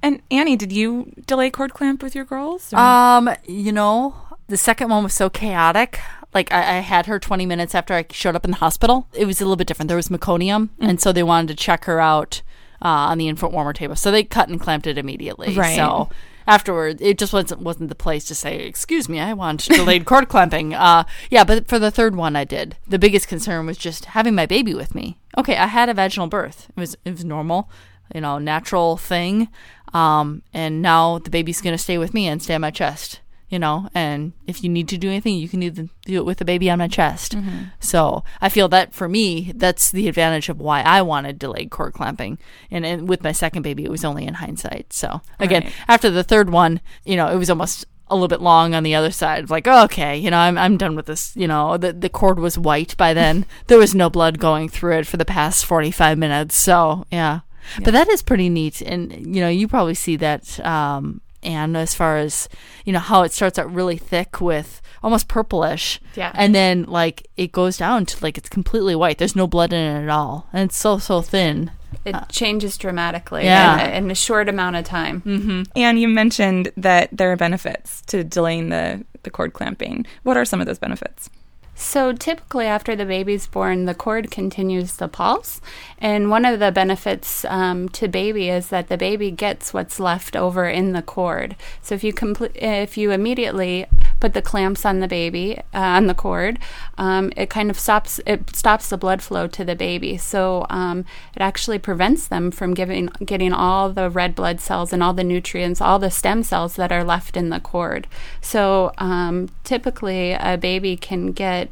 And 0.01 0.23
Annie, 0.31 0.55
did 0.55 0.71
you 0.71 1.13
delay 1.27 1.51
cord 1.51 1.75
clamp 1.75 2.05
with 2.05 2.15
your 2.15 2.25
girls? 2.25 2.73
or- 2.73 2.79
Um, 2.79 3.31
you 3.49 3.73
know, 3.73 4.15
the 4.47 4.57
second 4.57 4.91
one 4.91 5.03
was 5.03 5.13
so 5.15 5.29
chaotic. 5.29 5.99
Like 6.37 6.53
I, 6.53 6.77
I 6.77 6.81
had 6.81 7.07
her 7.07 7.19
20 7.19 7.47
minutes 7.47 7.75
after 7.75 7.95
I 7.95 8.05
showed 8.11 8.37
up 8.37 8.45
in 8.45 8.51
the 8.51 8.59
hospital. 8.59 9.09
It 9.15 9.25
was 9.25 9.41
a 9.41 9.45
little 9.45 9.57
bit 9.57 9.67
different. 9.67 9.89
There 9.89 9.97
was 9.97 10.11
meconium, 10.11 10.69
and 10.79 11.01
so 11.01 11.11
they 11.11 11.23
wanted 11.23 11.49
to 11.49 11.55
check 11.55 11.87
her 11.87 11.99
out 11.99 12.43
uh, 12.83 13.09
on 13.09 13.17
the 13.17 13.27
infant 13.27 13.55
warmer 13.55 13.73
table. 13.73 13.97
So 13.97 14.11
they 14.11 14.23
cut 14.23 14.51
and 14.51 14.61
clamped 14.61 14.87
it 14.87 14.99
immediately. 14.99 15.55
Right. 15.55 15.77
So 15.77 16.11
afterward, 16.47 17.01
it 17.01 17.17
just 17.17 17.33
wasn't 17.33 17.63
wasn't 17.63 17.89
the 17.89 17.95
place 17.95 18.27
to 18.27 18.35
say, 18.35 18.67
"Excuse 18.67 19.09
me, 19.09 19.19
I 19.19 19.33
want 19.33 19.65
delayed 19.67 20.05
cord 20.05 20.29
clamping." 20.29 20.75
Uh, 20.75 21.05
yeah, 21.31 21.43
but 21.43 21.69
for 21.69 21.79
the 21.79 21.91
third 21.91 22.15
one, 22.15 22.37
I 22.37 22.45
did. 22.45 22.77
The 22.87 22.99
biggest 22.99 23.29
concern 23.29 23.65
was 23.65 23.79
just 23.79 24.05
having 24.05 24.35
my 24.35 24.45
baby 24.45 24.75
with 24.75 24.95
me. 24.95 25.17
Okay, 25.39 25.57
I 25.57 25.69
had 25.69 25.89
a 25.89 25.95
vaginal 25.95 26.27
birth. 26.27 26.69
It 26.77 26.79
was 26.79 26.99
it 27.07 27.13
was 27.13 27.25
normal, 27.25 27.71
you 28.15 28.21
know, 28.21 28.37
natural 28.39 28.99
thing. 28.99 29.49
Um, 29.95 30.43
and 30.53 30.83
now 30.83 31.19
the 31.19 31.31
baby's 31.31 31.63
gonna 31.63 31.79
stay 31.79 31.97
with 31.97 32.13
me 32.13 32.27
and 32.27 32.43
stay 32.43 32.57
on 32.57 32.61
my 32.61 32.71
chest. 32.71 33.21
You 33.49 33.61
know, 33.61 33.89
and 33.95 34.33
if 34.49 34.65
you 34.65 34.69
need 34.69 34.89
to 34.89 34.99
do 34.99 35.09
anything, 35.09 35.37
you 35.37 35.49
can 35.49 35.63
either 35.63 35.89
do 36.05 36.17
it 36.19 36.25
with 36.27 36.39
the 36.39 36.45
baby 36.45 36.69
on 36.69 36.79
my 36.81 36.89
chest. 36.89 37.37
So 37.79 38.25
I 38.41 38.49
feel 38.49 38.67
that 38.71 38.93
for 38.93 39.09
me, 39.09 39.53
that's 39.55 39.93
the 39.93 40.09
advantage 40.09 40.49
of 40.49 40.59
why 40.59 40.83
I 40.83 41.03
wanted 41.03 41.39
delayed 41.39 41.71
cord 41.71 41.93
clamping. 41.95 42.39
And, 42.73 42.85
and 42.85 43.09
with 43.09 43.23
my 43.23 43.31
second 43.31 43.63
baby, 43.63 43.85
it 43.85 43.91
was 43.91 44.05
only 44.05 44.27
in 44.27 44.35
hindsight. 44.35 44.93
So 44.93 45.21
again, 45.39 45.63
Right. 45.63 45.73
after 45.87 46.11
the 46.11 46.25
third 46.25 46.51
one, 46.51 46.81
you 47.05 47.15
know, 47.17 47.29
it 47.29 47.37
was 47.37 47.49
almost 47.49 47.85
a 48.09 48.15
little 48.17 48.27
bit 48.29 48.41
long 48.41 48.75
on 48.75 48.83
the 48.83 48.95
other 48.97 49.11
side 49.13 49.49
like, 49.49 49.69
oh, 49.69 49.85
okay, 49.85 50.17
you 50.17 50.31
know, 50.31 50.39
I'm, 50.39 50.59
I'm 50.59 50.77
done 50.77 50.97
with 50.97 51.07
this. 51.07 51.37
You 51.37 51.47
know, 51.47 51.77
the, 51.77 51.93
the 51.93 52.09
cord 52.09 52.41
was 52.41 52.59
white 52.59 52.97
by 52.97 53.15
then. 53.15 53.47
there 53.69 53.79
was 53.79 53.95
no 53.95 54.11
blood 54.11 54.41
going 54.41 54.69
through 54.69 54.99
it 54.99 55.07
for 55.07 55.19
the 55.19 55.25
past 55.25 55.65
45 55.67 56.19
minutes. 56.19 56.57
So 56.57 57.07
yeah. 57.13 57.41
But 57.83 57.93
that 57.95 58.09
is 58.09 58.23
pretty 58.23 58.49
neat. 58.49 58.81
And, 58.81 59.13
you 59.35 59.41
know, 59.41 59.49
you 59.49 59.67
probably 59.67 59.95
see 59.95 60.15
that, 60.17 60.59
um, 60.65 61.21
and 61.47 61.77
as 61.77 61.95
far 61.95 62.19
as, 62.19 62.49
you 62.85 62.93
know, 62.93 62.99
how 62.99 63.23
it 63.23 63.33
starts 63.33 63.59
out 63.59 63.73
really 63.73 63.97
thick 63.97 64.41
with 64.41 64.83
almost 65.03 65.29
purplish. 65.29 66.01
Yeah. 66.17 66.33
And 66.35 66.55
then 66.55 66.85
like 66.85 67.27
it 67.37 67.53
goes 67.53 67.77
down 67.79 68.05
to 68.07 68.23
like 68.23 68.37
it's 68.37 68.49
completely 68.49 68.95
white. 68.97 69.19
There's 69.19 69.37
no 69.37 69.47
blood 69.47 69.73
in 69.73 69.79
it 69.79 70.03
at 70.05 70.09
all. 70.11 70.49
And 70.53 70.69
it's 70.69 70.77
so, 70.77 70.99
so 70.99 71.23
thin. 71.23 71.71
It 72.05 72.15
changes 72.31 72.77
dramatically 72.77 73.45
Yeah. 73.45 73.87
in, 73.87 73.93
a, 73.93 73.97
in 73.97 74.11
a 74.11 74.15
short 74.15 74.49
amount 74.49 74.77
of 74.77 74.85
time. 74.85 75.23
Mm-hmm. 75.23 75.63
and 75.77 75.99
you 76.01 76.09
mentioned 76.09 76.73
that 76.77 77.09
there 77.13 77.31
are 77.33 77.37
benefits 77.37 78.03
to 78.03 78.23
delaying 78.25 78.69
the, 78.71 79.05
the 79.23 79.31
cord 79.31 79.53
clamping. 79.53 80.05
What 80.25 80.37
are 80.37 80.45
some 80.45 80.61
of 80.61 80.67
those 80.67 80.79
benefits? 80.79 81.31
So 81.79 82.15
typically, 82.15 82.65
after 82.65 82.97
the 82.97 83.05
baby's 83.05 83.47
born, 83.47 83.85
the 83.85 83.95
cord 83.95 84.31
continues 84.31 84.97
to 84.97 85.09
pulse, 85.09 85.61
and 85.99 86.31
one 86.31 86.47
of 86.47 86.59
the 86.59 86.73
benefits 86.73 87.45
um, 87.45 87.91
to 87.91 88.09
baby 88.09 88.49
is 88.49 88.69
that 88.69 88.89
the 88.89 88.97
baby 88.97 89.31
gets 89.31 89.75
what's 89.75 90.01
left 90.01 90.35
over 90.35 90.67
in 90.67 90.93
the 90.93 91.03
cord. 91.03 91.55
So 91.83 91.95
if 91.95 92.03
you 92.03 92.15
complete, 92.15 92.57
if 92.57 92.97
you 92.97 93.11
immediately 93.11 93.85
put 94.21 94.35
the 94.35 94.43
clamps 94.43 94.85
on 94.85 95.01
the 95.01 95.09
baby 95.09 95.59
uh, 95.75 95.79
on 95.79 96.07
the 96.07 96.15
cord, 96.15 96.59
um, 96.99 97.33
it 97.37 97.51
kind 97.51 97.71
of 97.71 97.79
stops 97.79 98.21
it 98.27 98.55
stops 98.57 98.89
the 98.89 98.97
blood 98.97 99.23
flow 99.23 99.47
to 99.47 99.65
the 99.65 99.77
baby. 99.77 100.17
So 100.17 100.67
um, 100.71 101.05
it 101.35 101.43
actually 101.43 101.79
prevents 101.79 102.27
them 102.27 102.51
from 102.51 102.75
giving 102.75 103.07
getting 103.25 103.53
all 103.53 103.91
the 103.91 104.11
red 104.11 104.35
blood 104.35 104.61
cells 104.61 104.93
and 104.93 105.03
all 105.03 105.15
the 105.15 105.25
nutrients, 105.25 105.81
all 105.81 105.99
the 105.99 106.11
stem 106.11 106.43
cells 106.43 106.77
that 106.77 106.93
are 106.93 107.05
left 107.05 107.37
in 107.37 107.51
the 107.51 107.61
cord. 107.61 108.07
So 108.41 108.93
um, 108.99 109.49
typically, 109.65 110.33
a 110.33 110.57
baby 110.57 110.97
can 110.97 111.33
get 111.33 111.69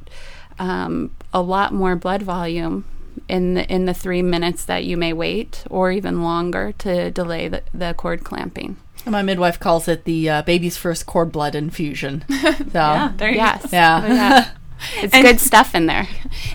um, 0.59 1.11
a 1.33 1.43
lot 1.43 1.73
more 1.73 1.97
blood 1.97 2.23
volume 2.23 2.85
in 3.29 3.55
the 3.55 3.73
in 3.73 3.87
the 3.87 3.95
three 3.95 4.23
minutes 4.23 4.65
that 4.65 4.85
you 4.85 4.97
may 4.97 5.13
wait, 5.13 5.65
or 5.71 5.91
even 5.91 6.23
longer 6.23 6.73
to 6.79 7.11
delay 7.11 7.49
the, 7.49 7.63
the 7.73 7.95
cord 7.95 8.25
clamping. 8.25 8.77
My 9.07 9.23
midwife 9.23 9.61
calls 9.61 9.87
it 9.89 10.05
the 10.05 10.29
uh, 10.31 10.43
baby's 10.43 10.77
first 10.77 11.07
cord 11.07 11.31
blood 11.33 11.55
infusion. 11.55 12.25
So, 12.75 12.81
yeah, 12.81 13.13
there 13.17 13.31
you 13.31 13.37
Yes, 13.37 13.67
Yeah. 13.73 14.03
Oh, 14.05 14.13
yeah. 14.15 14.51
it's 15.03 15.15
And- 15.15 15.25
good 15.25 15.41
stuff 15.41 15.75
in 15.75 15.87
there. 15.87 16.09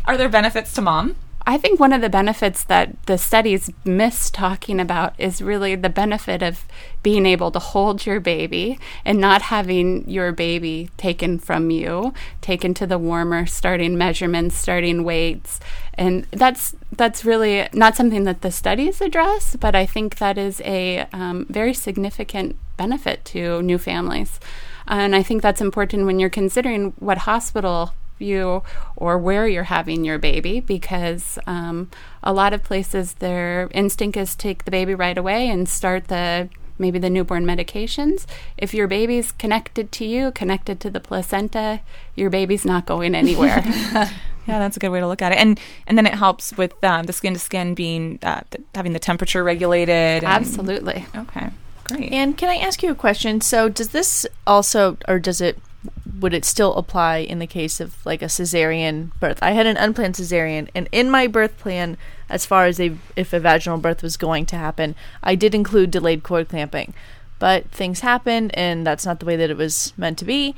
Are 0.05 0.17
there 0.17 0.29
benefits 0.29 0.73
to 0.73 0.81
mom? 0.81 1.15
I 1.47 1.57
think 1.57 1.79
one 1.79 1.93
of 1.93 2.01
the 2.01 2.09
benefits 2.09 2.63
that 2.65 3.01
the 3.07 3.17
studies 3.17 3.71
miss 3.83 4.29
talking 4.29 4.79
about 4.79 5.15
is 5.17 5.41
really 5.41 5.73
the 5.73 5.89
benefit 5.89 6.43
of 6.43 6.65
being 7.01 7.25
able 7.25 7.49
to 7.51 7.57
hold 7.59 8.05
your 8.05 8.19
baby 8.19 8.77
and 9.03 9.19
not 9.19 9.43
having 9.43 10.07
your 10.07 10.31
baby 10.31 10.91
taken 10.97 11.39
from 11.39 11.71
you, 11.71 12.13
taken 12.41 12.73
to 12.75 12.85
the 12.85 12.99
warmer, 12.99 13.47
starting 13.47 13.97
measurements, 13.97 14.57
starting 14.57 15.03
weights. 15.03 15.59
And 15.99 16.25
that's 16.31 16.77
that's 16.95 17.25
really 17.25 17.67
not 17.73 17.97
something 17.97 18.23
that 18.23 18.41
the 18.41 18.51
studies 18.51 19.01
address, 19.01 19.57
but 19.57 19.75
I 19.75 19.85
think 19.85 20.17
that 20.19 20.37
is 20.37 20.61
a 20.61 21.05
um, 21.11 21.45
very 21.49 21.73
significant 21.73 22.55
benefit 22.77 23.25
to 23.25 23.61
new 23.61 23.77
families. 23.77 24.39
And 24.87 25.13
I 25.13 25.21
think 25.21 25.41
that's 25.41 25.59
important 25.59 26.05
when 26.05 26.17
you're 26.17 26.29
considering 26.29 26.93
what 26.99 27.19
hospital 27.19 27.93
you 28.17 28.63
or 28.95 29.17
where 29.17 29.45
you're 29.45 29.63
having 29.63 30.05
your 30.05 30.17
baby 30.17 30.61
because 30.61 31.37
um, 31.45 31.89
a 32.23 32.31
lot 32.31 32.53
of 32.53 32.63
places 32.63 33.15
their 33.15 33.69
instinct 33.73 34.15
is 34.15 34.35
take 34.35 34.63
the 34.63 34.71
baby 34.71 34.95
right 34.95 35.17
away 35.17 35.49
and 35.49 35.67
start 35.67 36.07
the 36.07 36.49
maybe 36.77 36.97
the 36.97 37.09
newborn 37.09 37.45
medications 37.45 38.25
if 38.57 38.73
your 38.73 38.87
baby's 38.87 39.33
connected 39.33 39.91
to 39.91 40.05
you 40.05 40.31
connected 40.31 40.79
to 40.79 40.89
the 40.89 40.99
placenta 40.99 41.81
your 42.15 42.29
baby's 42.29 42.63
not 42.65 42.85
going 42.85 43.13
anywhere 43.13 43.63
Yeah, 44.49 44.59
that's 44.59 44.75
a 44.77 44.79
good 44.79 44.89
way 44.89 44.99
to 44.99 45.07
look 45.07 45.21
at 45.21 45.31
it. 45.31 45.37
And 45.37 45.59
and 45.87 45.97
then 45.97 46.05
it 46.05 46.15
helps 46.15 46.55
with 46.57 46.81
um, 46.83 47.05
the 47.05 47.13
skin 47.13 47.33
to 47.33 47.39
skin 47.39 47.75
being 47.75 48.19
uh, 48.23 48.41
th- 48.51 48.65
having 48.75 48.93
the 48.93 48.99
temperature 48.99 49.43
regulated. 49.43 50.23
and- 50.23 50.25
absolutely 50.25 51.05
Okay. 51.15 51.49
Great. 51.85 52.11
And 52.11 52.37
can 52.37 52.49
I 52.49 52.55
ask 52.57 52.83
you 52.83 52.91
a 52.91 52.95
question? 52.95 53.41
So, 53.41 53.67
does 53.67 53.89
this 53.89 54.25
also, 54.45 54.97
or 55.07 55.17
does 55.17 55.41
it, 55.41 55.57
would 56.19 56.35
it 56.35 56.45
still 56.45 56.75
apply 56.75 57.17
in 57.17 57.39
the 57.39 57.47
case 57.47 57.79
of 57.79 58.05
like 58.05 58.21
a 58.21 58.25
cesarean 58.25 59.11
birth? 59.19 59.39
I 59.41 59.51
had 59.51 59.65
an 59.65 59.75
unplanned 59.77 60.13
cesarean, 60.15 60.69
and 60.75 60.87
in 60.91 61.09
my 61.09 61.25
birth 61.25 61.57
plan, 61.57 61.97
as 62.29 62.45
far 62.45 62.65
as 62.65 62.79
a, 62.79 62.95
if 63.15 63.33
a 63.33 63.39
vaginal 63.39 63.79
birth 63.79 64.03
was 64.03 64.17
going 64.17 64.45
to 64.47 64.55
happen, 64.55 64.93
I 65.23 65.33
did 65.33 65.55
include 65.55 65.89
delayed 65.89 66.21
cord 66.21 66.47
clamping. 66.49 66.93
But 67.39 67.71
things 67.71 68.01
happened, 68.01 68.51
and 68.53 68.85
that's 68.85 69.05
not 69.05 69.19
the 69.19 69.25
way 69.25 69.35
that 69.37 69.49
it 69.49 69.57
was 69.57 69.93
meant 69.97 70.19
to 70.19 70.25
be. 70.25 70.53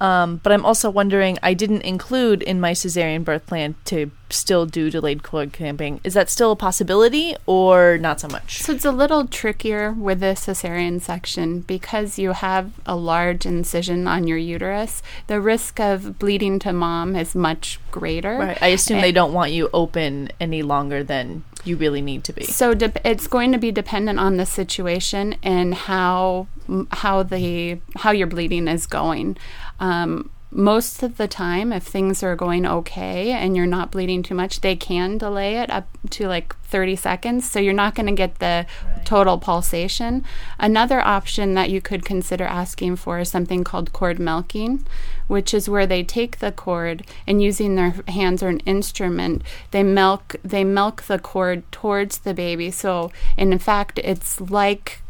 Um, 0.00 0.40
but 0.42 0.52
I'm 0.52 0.64
also 0.66 0.90
wondering, 0.90 1.38
I 1.42 1.54
didn't 1.54 1.82
include 1.82 2.42
in 2.42 2.60
my 2.60 2.72
cesarean 2.72 3.24
birth 3.24 3.46
plan 3.46 3.74
to 3.86 4.10
still 4.28 4.66
do 4.66 4.90
delayed 4.90 5.22
cord 5.22 5.52
clamping. 5.52 6.00
Is 6.02 6.14
that 6.14 6.28
still 6.28 6.50
a 6.52 6.56
possibility, 6.56 7.36
or 7.46 7.96
not 7.98 8.20
so 8.20 8.28
much? 8.28 8.62
So 8.62 8.72
it's 8.72 8.84
a 8.84 8.90
little 8.92 9.26
trickier 9.26 9.92
with 9.92 10.20
the 10.20 10.34
cesarean 10.34 11.00
section 11.00 11.60
because 11.60 12.18
you 12.18 12.32
have 12.32 12.72
a 12.84 12.96
large 12.96 13.46
incision 13.46 14.08
on 14.08 14.26
your 14.26 14.38
uterus. 14.38 15.02
The 15.28 15.40
risk 15.40 15.78
of 15.78 16.18
bleeding 16.18 16.58
to 16.60 16.72
mom 16.72 17.14
is 17.16 17.34
much 17.34 17.78
greater. 17.90 18.36
Right. 18.38 18.58
I 18.60 18.68
assume 18.68 18.96
And- 18.96 19.04
they 19.04 19.12
don't 19.12 19.32
want 19.32 19.52
you 19.52 19.70
open 19.72 20.30
any 20.40 20.62
longer 20.62 21.04
than 21.04 21.44
you 21.64 21.76
really 21.76 22.00
need 22.00 22.24
to 22.24 22.32
be. 22.32 22.44
So 22.44 22.74
dep 22.74 22.98
it's 23.04 23.26
going 23.26 23.52
to 23.52 23.58
be 23.58 23.72
dependent 23.72 24.18
on 24.18 24.36
the 24.36 24.46
situation 24.46 25.36
and 25.42 25.74
how 25.74 26.46
how 26.90 27.22
the 27.22 27.80
how 27.96 28.10
your 28.10 28.26
bleeding 28.26 28.68
is 28.68 28.86
going. 28.86 29.36
Um, 29.80 30.30
most 30.54 31.02
of 31.02 31.16
the 31.16 31.26
time, 31.26 31.72
if 31.72 31.82
things 31.82 32.22
are 32.22 32.36
going 32.36 32.64
okay 32.64 33.32
and 33.32 33.56
you're 33.56 33.66
not 33.66 33.90
bleeding 33.90 34.22
too 34.22 34.36
much, 34.36 34.60
they 34.60 34.76
can 34.76 35.18
delay 35.18 35.56
it 35.56 35.68
up 35.68 35.88
to 36.10 36.28
like 36.28 36.54
30 36.66 36.94
seconds. 36.94 37.50
So 37.50 37.58
you're 37.58 37.72
not 37.72 37.96
going 37.96 38.06
to 38.06 38.12
get 38.12 38.38
the 38.38 38.64
total 39.04 39.38
pulsation. 39.38 40.24
Another 40.58 41.00
option 41.00 41.54
that 41.54 41.70
you 41.70 41.80
could 41.80 42.04
consider 42.04 42.44
asking 42.44 42.96
for 42.96 43.18
is 43.18 43.28
something 43.28 43.64
called 43.64 43.92
cord 43.92 44.20
milking, 44.20 44.86
which 45.26 45.54
is 45.54 45.68
where 45.68 45.86
they 45.86 46.02
take 46.02 46.38
the 46.38 46.52
cord 46.52 47.04
and 47.26 47.42
using 47.42 47.74
their 47.74 47.94
hands 48.08 48.42
or 48.42 48.48
an 48.48 48.60
instrument, 48.60 49.42
they 49.70 49.82
milk 49.82 50.36
they 50.42 50.64
milk 50.64 51.02
the 51.02 51.18
cord 51.18 51.70
towards 51.72 52.18
the 52.18 52.34
baby. 52.34 52.70
So, 52.70 53.10
and 53.36 53.52
in 53.52 53.58
fact, 53.58 53.98
it's 54.02 54.40
like 54.40 55.02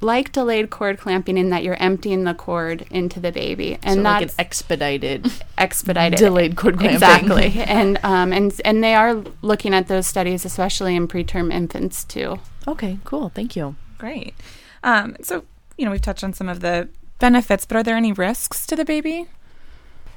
like 0.00 0.32
delayed 0.32 0.70
cord 0.70 0.98
clamping 0.98 1.36
in 1.36 1.50
that 1.50 1.62
you're 1.62 1.80
emptying 1.80 2.24
the 2.24 2.34
cord 2.34 2.86
into 2.90 3.20
the 3.20 3.32
baby, 3.32 3.78
and 3.82 3.98
so 3.98 4.02
that's 4.02 4.22
like 4.22 4.22
an 4.22 4.30
expedited, 4.38 5.32
expedited 5.58 6.18
delayed 6.18 6.56
cord 6.56 6.78
clamping. 6.78 6.94
Exactly, 6.94 7.62
and 7.62 7.98
um, 8.02 8.32
and 8.32 8.58
and 8.64 8.82
they 8.82 8.94
are 8.94 9.22
looking 9.42 9.74
at 9.74 9.88
those 9.88 10.06
studies, 10.06 10.44
especially 10.44 10.96
in 10.96 11.06
preterm 11.06 11.52
infants 11.52 12.04
too. 12.04 12.38
Okay, 12.66 12.98
cool. 13.04 13.28
Thank 13.30 13.56
you. 13.56 13.76
Great. 13.98 14.34
Um, 14.82 15.16
so 15.22 15.44
you 15.76 15.84
know 15.84 15.90
we've 15.90 16.00
touched 16.00 16.24
on 16.24 16.32
some 16.32 16.48
of 16.48 16.60
the 16.60 16.88
benefits, 17.20 17.66
but 17.66 17.76
are 17.76 17.82
there 17.82 17.96
any 17.96 18.12
risks 18.12 18.66
to 18.66 18.74
the 18.74 18.84
baby? 18.84 19.26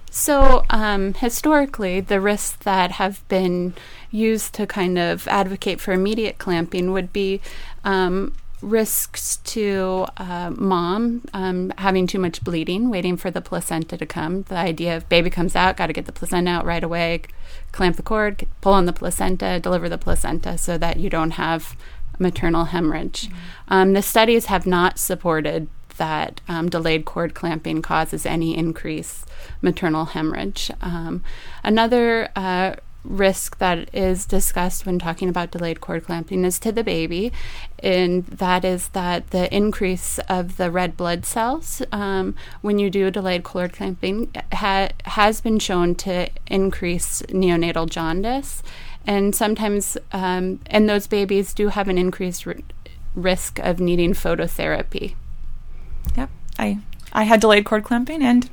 So, 0.09 0.63
um, 0.69 1.15
historically, 1.15 1.99
the 1.99 2.21
risks 2.21 2.57
that 2.63 2.91
have 2.91 3.27
been 3.29 3.73
used 4.11 4.53
to 4.53 4.67
kind 4.67 4.99
of 4.99 5.27
advocate 5.27 5.81
for 5.81 5.91
immediate 5.91 6.37
clamping 6.37 6.91
would 6.91 7.11
be 7.11 7.41
um, 7.83 8.33
risks 8.61 9.37
to 9.37 10.05
uh, 10.17 10.51
mom 10.55 11.23
um, 11.33 11.73
having 11.79 12.07
too 12.07 12.19
much 12.19 12.43
bleeding, 12.43 12.89
waiting 12.89 13.17
for 13.17 13.31
the 13.31 13.41
placenta 13.41 13.97
to 13.97 14.05
come. 14.05 14.43
The 14.43 14.55
idea 14.55 14.95
of 14.95 15.09
baby 15.09 15.29
comes 15.29 15.55
out, 15.55 15.77
got 15.77 15.87
to 15.87 15.93
get 15.93 16.05
the 16.05 16.11
placenta 16.11 16.51
out 16.51 16.65
right 16.65 16.83
away, 16.83 17.23
clamp 17.71 17.97
the 17.97 18.03
cord, 18.03 18.45
pull 18.61 18.73
on 18.73 18.85
the 18.85 18.93
placenta, 18.93 19.59
deliver 19.59 19.89
the 19.89 19.97
placenta 19.97 20.57
so 20.57 20.77
that 20.77 20.97
you 20.97 21.09
don't 21.09 21.31
have 21.31 21.75
maternal 22.19 22.65
hemorrhage. 22.65 23.27
Mm-hmm. 23.27 23.37
Um, 23.67 23.93
the 23.93 24.01
studies 24.01 24.45
have 24.45 24.65
not 24.65 24.99
supported 24.99 25.67
that 25.97 26.41
um, 26.47 26.69
delayed 26.69 27.05
cord 27.05 27.33
clamping 27.33 27.81
causes 27.81 28.25
any 28.25 28.57
increased 28.57 29.27
maternal 29.61 30.05
hemorrhage. 30.05 30.71
Um, 30.81 31.23
another 31.63 32.29
uh, 32.35 32.75
risk 33.03 33.57
that 33.57 33.93
is 33.93 34.25
discussed 34.25 34.85
when 34.85 34.97
talking 34.97 35.27
about 35.27 35.51
delayed 35.51 35.81
cord 35.81 36.05
clamping 36.05 36.45
is 36.45 36.57
to 36.59 36.71
the 36.71 36.83
baby, 36.83 37.31
and 37.79 38.25
that 38.27 38.63
is 38.63 38.89
that 38.89 39.31
the 39.31 39.53
increase 39.53 40.19
of 40.29 40.57
the 40.57 40.71
red 40.71 40.95
blood 40.95 41.25
cells 41.25 41.81
um, 41.91 42.35
when 42.61 42.79
you 42.79 42.89
do 42.89 43.11
delayed 43.11 43.43
cord 43.43 43.73
clamping 43.73 44.31
ha- 44.53 44.89
has 45.05 45.41
been 45.41 45.59
shown 45.59 45.95
to 45.95 46.29
increase 46.47 47.21
neonatal 47.23 47.89
jaundice. 47.89 48.63
And 49.05 49.35
sometimes, 49.35 49.97
um, 50.13 50.61
and 50.67 50.87
those 50.87 51.07
babies 51.07 51.53
do 51.53 51.67
have 51.67 51.89
an 51.89 51.97
increased 51.97 52.47
r- 52.47 52.55
risk 53.15 53.59
of 53.59 53.81
needing 53.81 54.13
phototherapy. 54.13 55.15
Yep. 56.15 56.29
I 56.57 56.79
I 57.11 57.23
had 57.23 57.41
delayed 57.41 57.65
cord 57.65 57.83
clamping 57.83 58.21
and 58.21 58.49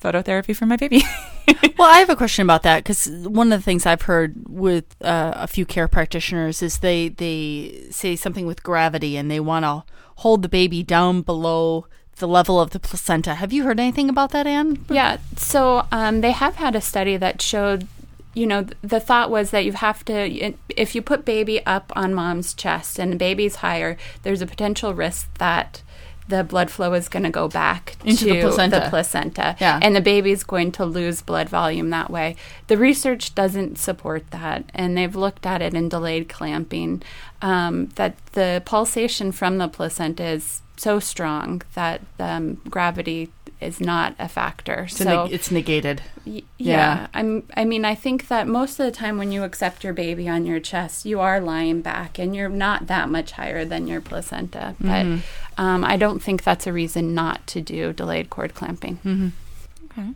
phototherapy 0.00 0.54
for 0.54 0.66
my 0.66 0.76
baby. 0.76 1.02
well, 1.78 1.88
I 1.88 1.98
have 1.98 2.10
a 2.10 2.16
question 2.16 2.44
about 2.44 2.62
that 2.62 2.84
because 2.84 3.08
one 3.08 3.52
of 3.52 3.60
the 3.60 3.64
things 3.64 3.86
I've 3.86 4.02
heard 4.02 4.34
with 4.48 4.84
uh, 5.02 5.32
a 5.34 5.46
few 5.46 5.64
care 5.64 5.88
practitioners 5.88 6.62
is 6.62 6.78
they 6.78 7.08
they 7.08 7.86
say 7.90 8.16
something 8.16 8.46
with 8.46 8.62
gravity 8.62 9.16
and 9.16 9.30
they 9.30 9.40
want 9.40 9.64
to 9.64 9.84
hold 10.16 10.42
the 10.42 10.48
baby 10.48 10.82
down 10.82 11.22
below 11.22 11.86
the 12.16 12.28
level 12.28 12.60
of 12.60 12.70
the 12.70 12.78
placenta. 12.78 13.34
Have 13.34 13.52
you 13.52 13.64
heard 13.64 13.80
anything 13.80 14.08
about 14.08 14.30
that, 14.30 14.46
Anne? 14.46 14.84
Yeah. 14.88 15.18
So 15.36 15.86
um, 15.90 16.20
they 16.20 16.30
have 16.30 16.56
had 16.56 16.76
a 16.76 16.80
study 16.80 17.16
that 17.16 17.42
showed 17.42 17.88
you 18.34 18.46
know, 18.46 18.66
the 18.82 19.00
thought 19.00 19.30
was 19.30 19.50
that 19.50 19.64
you 19.64 19.72
have 19.72 20.04
to, 20.06 20.54
if 20.68 20.94
you 20.94 21.02
put 21.02 21.24
baby 21.24 21.64
up 21.64 21.92
on 21.94 22.12
mom's 22.12 22.52
chest 22.52 22.98
and 22.98 23.12
the 23.12 23.16
baby's 23.16 23.56
higher, 23.56 23.96
there's 24.24 24.42
a 24.42 24.46
potential 24.46 24.92
risk 24.92 25.32
that 25.38 25.82
the 26.28 26.42
blood 26.42 26.70
flow 26.70 26.94
is 26.94 27.08
going 27.08 27.22
to 27.22 27.30
go 27.30 27.48
back 27.48 27.96
into 28.04 28.24
to 28.24 28.32
the 28.32 28.40
placenta. 28.40 28.80
the 28.80 28.88
placenta. 28.88 29.56
Yeah. 29.60 29.78
And 29.82 29.94
the 29.94 30.00
baby's 30.00 30.42
going 30.42 30.72
to 30.72 30.84
lose 30.84 31.22
blood 31.22 31.48
volume 31.48 31.90
that 31.90 32.10
way. 32.10 32.36
The 32.68 32.78
research 32.78 33.34
doesn't 33.34 33.78
support 33.78 34.30
that, 34.30 34.64
and 34.74 34.96
they've 34.96 35.14
looked 35.14 35.44
at 35.44 35.60
it 35.60 35.74
in 35.74 35.88
delayed 35.88 36.28
clamping, 36.28 37.02
um, 37.42 37.86
that 37.96 38.16
the 38.32 38.62
pulsation 38.64 39.32
from 39.32 39.58
the 39.58 39.68
placenta 39.68 40.24
is 40.24 40.62
so 40.76 40.98
strong 40.98 41.62
that 41.74 42.00
um, 42.18 42.54
gravity 42.68 43.30
is 43.64 43.80
not 43.80 44.14
a 44.18 44.28
factor. 44.28 44.86
So, 44.88 45.04
so 45.04 45.24
it's 45.30 45.50
negated. 45.50 46.02
Y- 46.26 46.42
yeah. 46.58 47.06
I'm 47.14 47.42
I 47.56 47.64
mean 47.64 47.84
I 47.84 47.94
think 47.94 48.28
that 48.28 48.46
most 48.46 48.78
of 48.78 48.86
the 48.86 48.92
time 48.92 49.18
when 49.18 49.32
you 49.32 49.42
accept 49.44 49.82
your 49.84 49.92
baby 49.92 50.28
on 50.28 50.46
your 50.46 50.60
chest, 50.60 51.04
you 51.04 51.20
are 51.20 51.40
lying 51.40 51.80
back 51.80 52.18
and 52.18 52.34
you're 52.36 52.48
not 52.48 52.86
that 52.86 53.08
much 53.08 53.32
higher 53.32 53.64
than 53.64 53.86
your 53.86 54.00
placenta. 54.00 54.74
But 54.80 55.06
Mhm. 55.06 55.20
um, 55.58 55.84
I 55.84 55.96
don't 55.96 56.22
think 56.22 56.42
that's 56.44 56.66
a 56.66 56.72
reason 56.72 57.14
not 57.14 57.46
to 57.48 57.60
do 57.60 57.92
delayed 57.92 58.30
cord 58.30 58.54
clamping. 58.54 58.96
Mm-hmm. 59.04 59.28
Okay. 59.98 60.10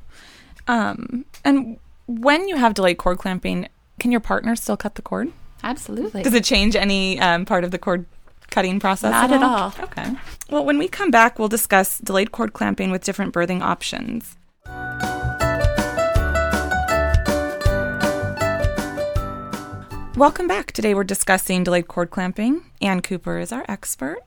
Um, 0.67 1.25
and 1.45 1.79
when 2.07 2.49
you 2.49 2.57
have 2.57 2.75
delayed 2.75 2.99
cord 2.99 3.19
clamping, 3.19 3.69
can 3.99 4.11
your 4.11 4.21
partner 4.21 4.55
still 4.57 4.77
cut 4.77 4.95
the 4.95 5.03
cord? 5.03 5.33
Absolutely. 5.65 6.23
Does 6.23 6.35
it 6.35 6.45
change 6.45 6.77
any 6.77 7.19
um, 7.21 7.45
part 7.45 7.65
of 7.65 7.71
the 7.71 7.79
cord 7.79 8.07
cutting 8.51 8.81
process? 8.81 9.13
Not 9.13 9.33
at 9.33 9.43
all. 9.43 9.75
Okay. 9.81 10.17
Well, 10.51 10.65
when 10.65 10.79
we 10.79 10.89
come 10.89 11.11
back, 11.11 11.39
we'll 11.39 11.49
discuss 11.49 11.99
delayed 11.99 12.33
cord 12.33 12.53
clamping 12.53 12.91
with 12.91 13.05
different 13.05 13.35
birthing 13.35 13.61
options. 13.61 14.37
Welcome 20.17 20.49
back. 20.49 20.73
Today 20.73 20.95
we're 20.95 21.05
discussing 21.05 21.63
delayed 21.63 21.87
cord 21.87 22.11
clamping. 22.11 22.65
Ann 22.83 23.03
Cooper 23.03 23.39
is 23.39 23.53
our 23.53 23.65
expert. 23.69 24.19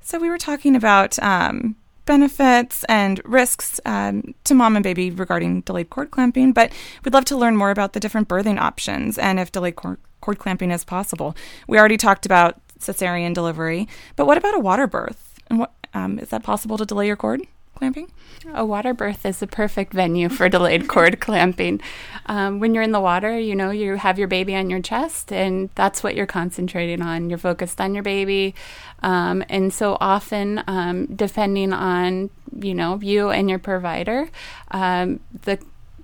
So 0.00 0.18
we 0.18 0.30
were 0.30 0.38
talking 0.38 0.74
about 0.74 1.22
um, 1.22 1.76
benefits 2.06 2.82
and 2.88 3.20
risks 3.24 3.78
um, 3.84 4.34
to 4.44 4.54
mom 4.54 4.74
and 4.74 4.82
baby 4.82 5.10
regarding 5.10 5.60
delayed 5.60 5.90
cord 5.90 6.10
clamping, 6.10 6.52
but 6.52 6.72
we'd 7.04 7.12
love 7.12 7.26
to 7.26 7.36
learn 7.36 7.56
more 7.56 7.70
about 7.70 7.92
the 7.92 8.00
different 8.00 8.26
birthing 8.26 8.58
options 8.58 9.18
and 9.18 9.38
if 9.38 9.52
delayed 9.52 9.76
cord, 9.76 9.98
cord 10.22 10.38
clamping 10.38 10.70
is 10.70 10.82
possible. 10.82 11.36
We 11.68 11.78
already 11.78 11.98
talked 11.98 12.24
about 12.24 12.58
cesarean 12.82 13.34
delivery, 13.34 13.88
but 14.16 14.26
what 14.26 14.38
about 14.38 14.54
a 14.54 14.60
water 14.60 14.86
birth? 14.86 15.40
And 15.48 15.58
what 15.58 15.72
um, 15.94 16.18
is 16.18 16.30
that 16.30 16.42
possible 16.42 16.78
to 16.78 16.86
delay 16.86 17.06
your 17.06 17.16
cord 17.16 17.42
clamping? 17.74 18.10
A 18.54 18.64
water 18.64 18.94
birth 18.94 19.24
is 19.24 19.38
the 19.38 19.46
perfect 19.46 19.92
venue 19.92 20.28
for 20.28 20.48
delayed 20.48 20.88
cord 20.88 21.20
clamping. 21.20 21.80
Um, 22.26 22.60
when 22.60 22.74
you're 22.74 22.82
in 22.82 22.92
the 22.92 23.00
water, 23.00 23.38
you 23.38 23.54
know, 23.54 23.70
you 23.70 23.96
have 23.96 24.18
your 24.18 24.28
baby 24.28 24.54
on 24.54 24.70
your 24.70 24.80
chest, 24.80 25.32
and 25.32 25.70
that's 25.74 26.02
what 26.02 26.14
you're 26.14 26.26
concentrating 26.26 27.02
on. 27.02 27.28
You're 27.28 27.38
focused 27.38 27.80
on 27.80 27.94
your 27.94 28.02
baby. 28.02 28.54
Um, 29.02 29.44
and 29.48 29.72
so 29.72 29.96
often, 30.00 30.62
um, 30.66 31.06
depending 31.06 31.72
on, 31.72 32.30
you 32.56 32.74
know, 32.74 33.00
you 33.00 33.30
and 33.30 33.50
your 33.50 33.58
provider, 33.58 34.28
um, 34.70 35.20
the 35.42 35.58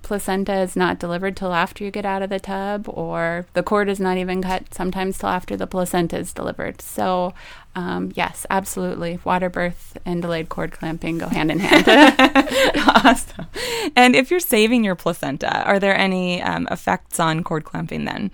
placenta 0.09 0.55
is 0.55 0.75
not 0.75 0.97
delivered 0.97 1.37
till 1.37 1.53
after 1.53 1.83
you 1.83 1.91
get 1.91 2.03
out 2.03 2.23
of 2.23 2.31
the 2.31 2.39
tub, 2.39 2.89
or 2.89 3.45
the 3.53 3.61
cord 3.61 3.87
is 3.87 3.99
not 3.99 4.17
even 4.17 4.41
cut 4.41 4.73
sometimes 4.73 5.19
till 5.19 5.29
after 5.29 5.55
the 5.55 5.67
placenta 5.67 6.17
is 6.17 6.33
delivered. 6.33 6.81
So, 6.81 7.35
um, 7.75 8.11
yes, 8.15 8.43
absolutely, 8.49 9.19
water 9.23 9.51
birth 9.51 9.99
and 10.05 10.19
delayed 10.19 10.49
cord 10.49 10.71
clamping 10.71 11.19
go 11.19 11.27
hand 11.27 11.51
in 11.51 11.59
hand. 11.59 11.85
awesome. 13.05 13.45
And 13.95 14.15
if 14.15 14.31
you're 14.31 14.39
saving 14.39 14.83
your 14.83 14.95
placenta, 14.95 15.63
are 15.63 15.77
there 15.77 15.95
any 15.95 16.41
um, 16.41 16.67
effects 16.71 17.19
on 17.19 17.43
cord 17.43 17.63
clamping 17.63 18.05
then? 18.05 18.31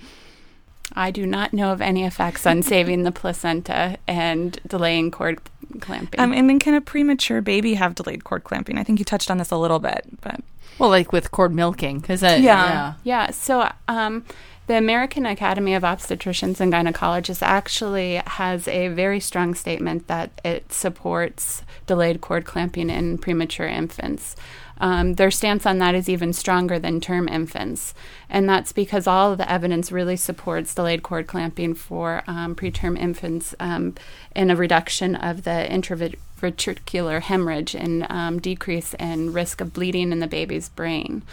I 0.93 1.11
do 1.11 1.25
not 1.25 1.51
know 1.51 1.73
of 1.73 1.81
any 1.81 2.05
effects 2.05 2.47
on 2.47 2.61
saving 2.61 3.03
the 3.03 3.11
placenta 3.11 3.97
and 4.07 4.57
delaying 4.65 5.11
cord 5.11 5.41
clamping. 5.81 6.21
Um, 6.21 6.31
and 6.31 6.49
then 6.49 6.57
can 6.57 6.73
a 6.73 6.79
premature 6.79 7.41
baby 7.41 7.73
have 7.73 7.95
delayed 7.95 8.23
cord 8.23 8.45
clamping? 8.45 8.77
I 8.77 8.83
think 8.85 8.99
you 8.99 9.03
touched 9.03 9.29
on 9.29 9.39
this 9.39 9.51
a 9.51 9.57
little 9.57 9.79
bit, 9.79 10.05
but 10.21 10.39
well, 10.79 10.89
like 10.89 11.11
with 11.11 11.31
cord 11.31 11.53
milking, 11.53 11.99
because 11.99 12.21
yeah. 12.21 12.35
yeah, 12.38 12.93
yeah. 13.03 13.31
So, 13.31 13.71
um, 13.88 14.25
the 14.67 14.77
American 14.77 15.25
Academy 15.25 15.75
of 15.75 15.83
Obstetricians 15.83 16.59
and 16.59 16.73
Gynecologists 16.73 17.43
actually 17.43 18.15
has 18.25 18.67
a 18.67 18.88
very 18.88 19.19
strong 19.19 19.53
statement 19.53 20.07
that 20.07 20.41
it 20.43 20.73
supports 20.73 21.61
delayed 21.85 22.19
cord 22.21 22.45
clamping 22.45 22.89
in 22.89 23.19
premature 23.19 23.67
infants. 23.67 24.35
Um, 24.77 25.15
their 25.15 25.31
stance 25.31 25.65
on 25.65 25.77
that 25.79 25.95
is 25.95 26.09
even 26.09 26.33
stronger 26.33 26.79
than 26.79 26.99
term 26.99 27.27
infants. 27.27 27.93
And 28.29 28.49
that's 28.49 28.71
because 28.71 29.07
all 29.07 29.31
of 29.31 29.38
the 29.38 29.49
evidence 29.51 29.91
really 29.91 30.17
supports 30.17 30.75
delayed 30.75 31.03
cord 31.03 31.27
clamping 31.27 31.73
for 31.75 32.23
um, 32.27 32.55
preterm 32.55 32.97
infants 32.97 33.55
um, 33.59 33.95
in 34.35 34.49
a 34.49 34.55
reduction 34.55 35.15
of 35.15 35.43
the 35.43 35.67
intraventricular 35.69 37.21
hemorrhage 37.21 37.75
and 37.75 38.05
um, 38.09 38.39
decrease 38.39 38.93
in 38.95 39.31
risk 39.31 39.61
of 39.61 39.73
bleeding 39.73 40.11
in 40.11 40.19
the 40.19 40.27
baby's 40.27 40.69
brain 40.69 41.23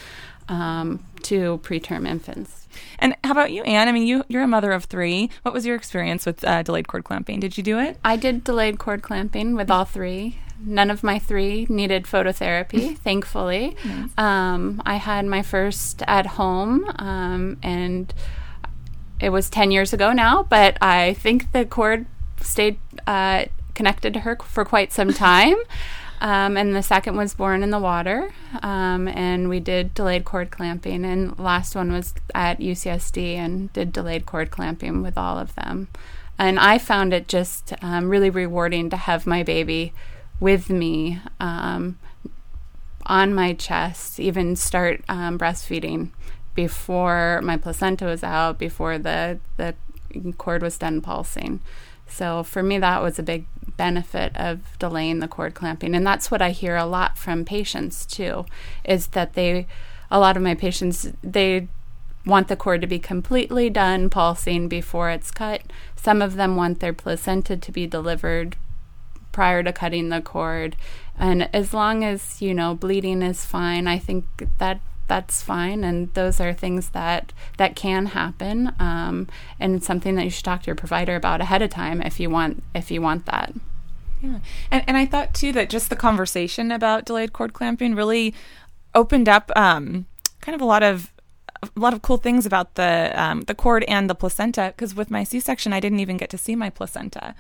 um, 0.49 1.05
to 1.23 1.59
preterm 1.63 2.07
infants. 2.07 2.69
And 2.99 3.17
how 3.25 3.33
about 3.33 3.53
you, 3.53 3.63
Anne? 3.65 3.89
I 3.89 3.93
mean, 3.93 4.07
you, 4.07 4.25
you're 4.29 4.43
a 4.43 4.49
mother 4.49 4.73
of 4.73 4.85
three. 4.85 5.31
What 5.43 5.53
was 5.53 5.67
your 5.67 5.77
experience 5.77 6.25
with 6.25 6.45
uh, 6.45 6.63
delayed 6.63 6.89
cord 6.89 7.05
clamping? 7.05 7.41
Did 7.41 7.57
you 7.57 7.63
do 7.63 7.79
it? 7.79 7.99
I 8.05 8.17
did 8.17 8.45
delayed 8.45 8.79
cord 8.79 9.03
clamping 9.03 9.55
with 9.55 9.71
all 9.71 9.85
three. 9.85 10.39
None 10.65 10.91
of 10.91 11.03
my 11.03 11.19
three 11.19 11.67
needed 11.69 12.05
phototherapy, 12.05 12.97
thankfully. 12.99 13.77
Nice. 13.85 14.11
Um, 14.17 14.83
I 14.87 14.97
had 14.97 15.27
my 15.27 15.43
first 15.43 16.03
at 16.07 16.27
home, 16.27 16.85
um, 16.99 17.57
and 17.63 18.13
it 19.21 19.31
was 19.31 19.49
10 19.51 19.71
years 19.71 19.93
ago 19.93 20.13
now, 20.13 20.43
but 20.45 20.77
I 20.83 21.15
think 21.15 21.53
the 21.53 21.65
cord 21.65 22.07
stayed 22.41 22.79
uh, 23.07 23.47
connected 23.75 24.13
to 24.15 24.21
her 24.21 24.37
for 24.37 24.65
quite 24.65 24.93
some 24.93 25.13
time. 25.13 25.57
Um, 26.23 26.57
and 26.57 26.73
the 26.73 26.85
second 26.85 27.17
was 27.17 27.35
born 27.35 27.65
in 27.65 27.71
the 27.71 27.81
water, 27.81 28.33
um, 28.63 29.09
and 29.09 29.49
we 29.49 29.59
did 29.59 29.93
delayed 29.93 30.25
cord 30.25 30.53
clamping. 30.53 31.05
And 31.05 31.37
last 31.37 31.75
one 31.75 31.91
was 31.91 32.15
at 32.33 32.61
UCSD 32.61 33.35
and 33.35 33.73
did 33.73 33.93
delayed 33.93 34.25
cord 34.25 34.53
clamping 34.53 35.03
with 35.03 35.19
all 35.19 35.37
of 35.37 35.53
them. 35.57 35.89
and 36.39 36.61
I 36.61 36.79
found 36.79 37.13
it 37.13 37.27
just 37.27 37.73
um, 37.83 38.09
really 38.09 38.31
rewarding 38.31 38.89
to 38.91 38.97
have 38.97 39.27
my 39.27 39.43
baby 39.43 39.93
with 40.43 40.69
me 40.69 41.21
um, 41.39 41.97
on 43.07 43.33
my 43.33 43.53
chest, 43.53 44.19
even 44.19 44.57
start 44.57 45.01
um, 45.09 45.39
breastfeeding 45.39 46.11
before 46.57 47.41
my 47.45 47.57
placenta 47.57 48.07
was 48.07 48.25
out, 48.25 48.59
before 48.59 48.99
the 48.99 49.39
the 49.57 49.75
cord 50.37 50.61
was 50.61 50.77
done 50.77 51.01
pulsing. 51.01 51.61
So 52.09 52.43
for 52.43 52.63
me, 52.63 52.79
that 52.79 53.03
was 53.03 53.19
a 53.19 53.23
big 53.23 53.47
benefit 53.77 54.37
of 54.37 54.59
delaying 54.81 55.21
the 55.21 55.29
cord 55.29 55.55
clamping, 55.55 55.95
and 55.95 56.05
that's 56.05 56.29
what 56.29 56.43
I 56.43 56.51
hear 56.51 56.77
a 56.77 56.87
lot 56.87 57.17
from 57.17 57.45
patients 57.45 58.05
too, 58.05 58.45
is 58.85 59.07
that 59.09 59.35
they, 59.35 59.69
a 60.11 60.19
lot 60.19 60.37
of 60.37 60.43
my 60.43 60.57
patients, 60.57 61.13
they 61.23 61.69
want 62.27 62.49
the 62.49 62.57
cord 62.57 62.81
to 62.81 62.87
be 62.89 62.99
completely 62.99 63.71
done 63.71 64.11
pulsing 64.11 64.69
before 64.69 65.09
it's 65.11 65.31
cut. 65.31 65.63
Some 65.95 66.21
of 66.21 66.35
them 66.35 66.57
want 66.57 66.81
their 66.81 66.93
placenta 66.93 67.57
to 67.57 67.73
be 67.73 67.87
delivered 67.87 68.57
prior 69.33 69.63
to 69.63 69.73
cutting 69.73 70.09
the 70.09 70.21
cord. 70.21 70.77
And 71.19 71.49
as 71.55 71.75
long 71.75 72.05
as, 72.05 72.41
you 72.41 72.55
know, 72.55 72.75
bleeding 72.75 73.23
is 73.23 73.45
fine, 73.45 73.87
I 73.87 73.99
think 73.99 74.25
that 74.59 74.81
that's 75.09 75.43
fine. 75.43 75.85
And 75.85 76.13
those 76.15 76.41
are 76.41 76.53
things 76.53 76.91
that 76.91 77.33
that 77.59 77.77
can 77.77 78.07
happen. 78.07 78.73
Um, 78.79 79.29
and 79.61 79.77
it's 79.77 79.87
something 79.87 80.15
that 80.15 80.25
you 80.25 80.31
should 80.31 80.45
talk 80.45 80.63
to 80.63 80.67
your 80.67 80.77
provider 80.77 81.17
about 81.17 81.41
ahead 81.41 81.63
of 81.63 81.71
time 81.71 82.01
if 82.01 82.19
you 82.19 82.31
want 82.31 82.63
if 82.75 82.91
you 82.91 83.03
want 83.03 83.27
that. 83.27 83.53
Yeah. 84.23 84.39
And, 84.71 84.85
and 84.87 84.97
i 84.97 85.05
thought 85.05 85.35
too 85.35 85.53
that 85.53 85.69
just 85.69 85.91
the 85.91 85.97
conversation 85.97 86.71
about 86.71 87.05
delayed 87.05 87.33
cord 87.33 87.53
clamping 87.53 87.97
really 87.97 88.35
opened 88.95 89.29
up 89.29 89.51
um, 89.57 90.07
kind 90.41 90.55
of 90.55 90.61
a 90.61 90.65
lot 90.65 90.85
of 90.85 91.12
a 91.63 91.81
lot 91.81 91.95
of 91.95 92.03
cool 92.03 92.17
things 92.17 92.45
about 92.45 92.75
the 92.75 93.13
um, 93.15 93.43
the 93.43 93.55
cord 93.55 93.85
and 93.85 94.11
the 94.11 94.15
placenta 94.15 94.73
because 94.75 94.95
with 94.95 95.11
my 95.11 95.25
C-section 95.25 95.73
I 95.73 95.81
didn't 95.81 96.01
even 96.01 96.17
get 96.17 96.31
to 96.31 96.39
see 96.39 96.57
my 96.57 96.71
placenta, 96.71 97.35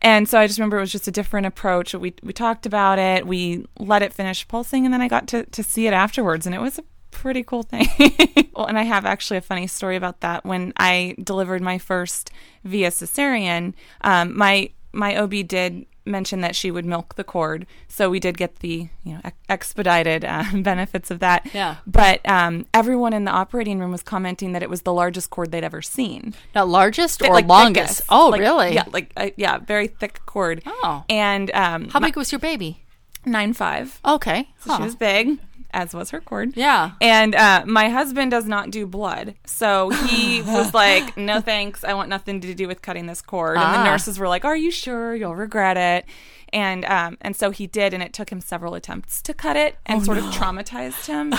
and 0.00 0.28
so 0.28 0.38
I 0.38 0.46
just 0.46 0.58
remember 0.58 0.78
it 0.78 0.80
was 0.80 0.92
just 0.92 1.08
a 1.08 1.12
different 1.12 1.46
approach. 1.46 1.94
We 1.94 2.14
we 2.22 2.32
talked 2.32 2.66
about 2.66 2.98
it, 2.98 3.26
we 3.26 3.66
let 3.78 4.02
it 4.02 4.12
finish 4.12 4.46
pulsing, 4.48 4.84
and 4.84 4.92
then 4.92 5.02
I 5.02 5.08
got 5.08 5.28
to 5.28 5.44
to 5.44 5.62
see 5.62 5.86
it 5.86 5.92
afterwards, 5.92 6.46
and 6.46 6.54
it 6.54 6.60
was 6.60 6.78
a 6.78 6.84
pretty 7.10 7.42
cool 7.42 7.62
thing. 7.62 7.86
well, 8.54 8.66
and 8.66 8.78
I 8.78 8.82
have 8.82 9.04
actually 9.04 9.38
a 9.38 9.42
funny 9.42 9.66
story 9.66 9.96
about 9.96 10.20
that. 10.20 10.44
When 10.44 10.72
I 10.76 11.14
delivered 11.22 11.62
my 11.62 11.78
first 11.78 12.30
via 12.64 12.90
cesarean, 12.90 13.74
um, 14.02 14.36
my 14.36 14.70
my 14.92 15.16
OB 15.16 15.46
did 15.46 15.86
mention 16.06 16.40
that 16.42 16.54
she 16.56 16.70
would 16.70 16.84
milk 16.84 17.14
the 17.16 17.24
cord, 17.24 17.66
so 17.88 18.08
we 18.08 18.20
did 18.20 18.36
get 18.38 18.56
the 18.60 18.88
you 19.04 19.14
know 19.14 19.20
ex- 19.24 19.36
expedited 19.48 20.24
uh, 20.24 20.44
benefits 20.54 21.10
of 21.10 21.18
that. 21.20 21.46
Yeah. 21.52 21.76
But 21.86 22.26
um, 22.28 22.66
everyone 22.72 23.12
in 23.12 23.24
the 23.24 23.30
operating 23.32 23.78
room 23.80 23.90
was 23.92 24.02
commenting 24.02 24.52
that 24.52 24.62
it 24.62 24.70
was 24.70 24.82
the 24.82 24.92
largest 24.92 25.30
cord 25.30 25.50
they'd 25.52 25.64
ever 25.64 25.82
seen. 25.82 26.34
Not 26.54 26.68
largest 26.68 27.20
or 27.22 27.28
like 27.32 27.46
longest? 27.46 27.88
thickest. 27.98 28.02
Oh, 28.08 28.28
Like, 28.28 28.40
really? 28.40 28.74
Yeah, 28.74 28.84
like 28.92 29.12
uh, 29.16 29.30
yeah, 29.36 29.58
very 29.58 29.88
thick 29.88 30.20
cord. 30.26 30.62
Oh. 30.66 31.04
And 31.08 31.50
um, 31.54 31.88
How 31.88 32.00
big 32.00 32.16
was 32.16 32.30
your 32.32 32.38
baby? 32.38 32.82
nine 33.24 33.52
five. 33.52 34.00
Okay. 34.04 34.48
So 34.60 34.70
Huh. 34.70 34.76
she 34.78 34.82
was 34.84 34.94
big, 34.94 35.38
as 35.76 35.92
was 35.94 36.10
her 36.10 36.20
cord. 36.20 36.56
Yeah. 36.56 36.92
And 37.00 37.34
uh, 37.34 37.64
my 37.66 37.88
husband 37.90 38.30
does 38.30 38.46
not 38.46 38.70
do 38.70 38.86
blood. 38.86 39.34
So 39.44 39.90
he 39.90 40.40
was 40.56 40.72
like, 40.72 41.16
no 41.16 41.40
thanks. 41.40 41.84
I 41.84 41.92
want 41.94 42.08
nothing 42.08 42.40
to 42.40 42.54
do 42.54 42.66
with 42.66 42.80
cutting 42.82 43.06
this 43.06 43.20
cord. 43.20 43.58
And 43.58 43.74
the 43.74 43.78
Ah. 43.80 43.84
nurses 43.84 44.18
were 44.18 44.26
like, 44.28 44.44
are 44.44 44.56
you 44.56 44.70
sure? 44.70 45.14
You'll 45.14 45.36
regret 45.36 45.76
it. 45.76 46.06
And 46.52 46.84
um, 46.84 47.18
and 47.20 47.34
so 47.34 47.50
he 47.50 47.66
did, 47.66 47.92
and 47.92 48.02
it 48.04 48.12
took 48.12 48.30
him 48.30 48.40
several 48.40 48.74
attempts 48.76 49.20
to 49.22 49.34
cut 49.34 49.56
it, 49.56 49.76
and 49.84 50.00
Oh, 50.00 50.04
sort 50.04 50.18
no. 50.18 50.28
of 50.28 50.32
traumatized 50.32 51.04
him. 51.06 51.34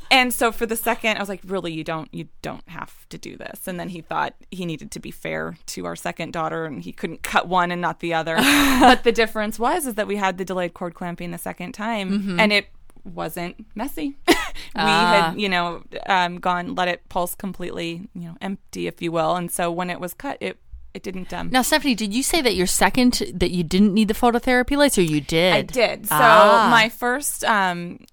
and 0.10 0.32
so 0.32 0.50
for 0.50 0.64
the 0.64 0.76
second, 0.76 1.18
I 1.18 1.20
was 1.20 1.28
like, 1.28 1.42
really, 1.44 1.72
you 1.74 1.84
don't 1.84 2.08
you 2.12 2.28
don't 2.40 2.66
have 2.70 3.06
to 3.10 3.18
do 3.18 3.36
this. 3.36 3.68
And 3.68 3.78
then 3.78 3.90
he 3.90 4.00
thought 4.00 4.34
he 4.50 4.64
needed 4.64 4.90
to 4.92 4.98
be 4.98 5.10
fair 5.10 5.58
to 5.66 5.84
our 5.84 5.94
second 5.94 6.32
daughter, 6.32 6.64
and 6.64 6.80
he 6.82 6.90
couldn't 6.90 7.22
cut 7.22 7.46
one 7.48 7.70
and 7.70 7.82
not 7.82 8.00
the 8.00 8.14
other. 8.14 8.36
but 8.80 9.04
the 9.04 9.12
difference 9.12 9.58
was 9.58 9.86
is 9.86 9.94
that 9.96 10.06
we 10.08 10.16
had 10.16 10.38
the 10.38 10.44
delayed 10.44 10.72
cord 10.72 10.94
clamping 10.94 11.32
the 11.32 11.38
second 11.38 11.72
time, 11.72 12.22
Mhm. 12.22 12.40
and 12.40 12.50
it 12.50 12.68
wasn't 13.06 13.64
messy. 13.74 14.16
we 14.28 14.34
Ah. 14.74 15.30
had, 15.30 15.40
you 15.40 15.48
know, 15.48 15.82
um, 16.06 16.38
gone 16.40 16.74
let 16.74 16.88
it 16.88 17.08
pulse 17.08 17.34
completely, 17.34 18.08
you 18.14 18.22
know, 18.22 18.36
empty, 18.40 18.86
if 18.86 19.00
you 19.00 19.12
will. 19.12 19.36
And 19.36 19.50
so 19.50 19.70
when 19.70 19.90
it 19.90 20.00
was 20.00 20.12
cut, 20.14 20.38
it 20.40 20.58
it 20.94 21.02
didn't. 21.02 21.30
Um, 21.32 21.50
Now, 21.50 21.60
Stephanie, 21.62 21.94
did 21.94 22.14
you 22.14 22.22
say 22.22 22.40
that 22.40 22.54
your 22.54 22.66
second 22.66 23.22
that 23.34 23.50
you 23.50 23.62
didn't 23.62 23.92
need 23.92 24.08
the 24.08 24.14
phototherapy 24.14 24.76
lights, 24.78 24.96
or 24.96 25.02
you 25.02 25.20
did? 25.20 25.52
I 25.54 25.62
did. 25.62 26.06
So 26.06 26.14
Ah. 26.18 26.68
my 26.70 26.88
first 26.88 27.44
um, 27.44 28.04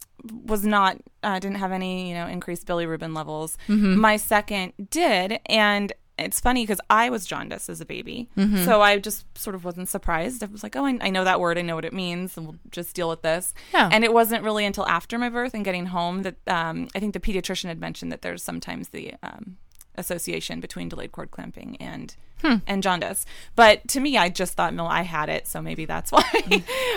was 0.46 0.66
not 0.66 0.98
uh, 1.24 1.40
didn't 1.40 1.58
have 1.60 1.72
any 1.72 2.10
you 2.10 2.14
know 2.16 2.28
increased 2.28 2.68
bilirubin 2.68 3.16
levels. 3.16 3.58
Mhm. 3.70 3.96
My 3.98 4.18
second 4.18 4.74
did, 4.90 5.40
and 5.46 5.94
it's 6.18 6.40
funny 6.40 6.64
because 6.64 6.80
I 6.90 7.10
was 7.10 7.26
jaundice 7.26 7.70
as 7.70 7.82
a 7.82 7.86
baby, 7.86 8.30
Mhm. 8.38 8.66
so 8.66 8.82
I 8.82 9.00
just 9.00 9.26
sort 9.38 9.56
of 9.56 9.66
wasn't 9.66 9.90
surprised. 9.90 10.44
I 10.44 10.48
was 10.48 10.62
like, 10.64 10.76
oh, 10.76 10.86
I, 10.86 10.98
I 11.02 11.10
know 11.10 11.24
that 11.24 11.40
word, 11.40 11.58
I 11.58 11.62
know 11.64 11.76
what 11.76 11.86
it 11.86 11.94
means, 11.94 12.38
and 12.38 12.46
we'll 12.46 12.60
just 12.72 12.96
deal 12.96 13.10
with 13.10 13.22
this. 13.24 13.54
Yeah. 13.74 13.90
And 13.92 14.04
it 14.04 14.14
wasn't 14.14 14.44
really 14.44 14.66
until 14.66 14.86
after 14.88 15.18
my 15.18 15.30
birth 15.30 15.54
and 15.54 15.66
getting 15.66 15.88
home 15.88 16.22
that 16.24 16.36
um, 16.48 16.88
I 16.96 17.00
think 17.00 17.14
the 17.14 17.20
pediatrician 17.20 17.66
had 17.68 17.80
mentioned 17.80 18.12
that 18.12 18.22
there's 18.22 18.44
sometimes 18.44 18.90
the 18.90 19.14
um, 19.24 19.58
association 19.96 20.60
between 20.60 20.90
delayed 20.90 21.12
cord 21.12 21.32
clamping 21.32 21.78
and 21.80 22.16
Hmm. 22.42 22.56
and 22.68 22.84
jaundice. 22.84 23.26
But 23.56 23.88
to 23.90 24.02
me, 24.02 24.18
I 24.18 24.28
just 24.28 24.56
thought, 24.56 24.74
no, 24.74 24.86
I 24.86 25.04
had 25.04 25.30
it, 25.30 25.48
so 25.48 25.62
maybe 25.62 25.86
that's 25.86 26.12
why. 26.12 26.24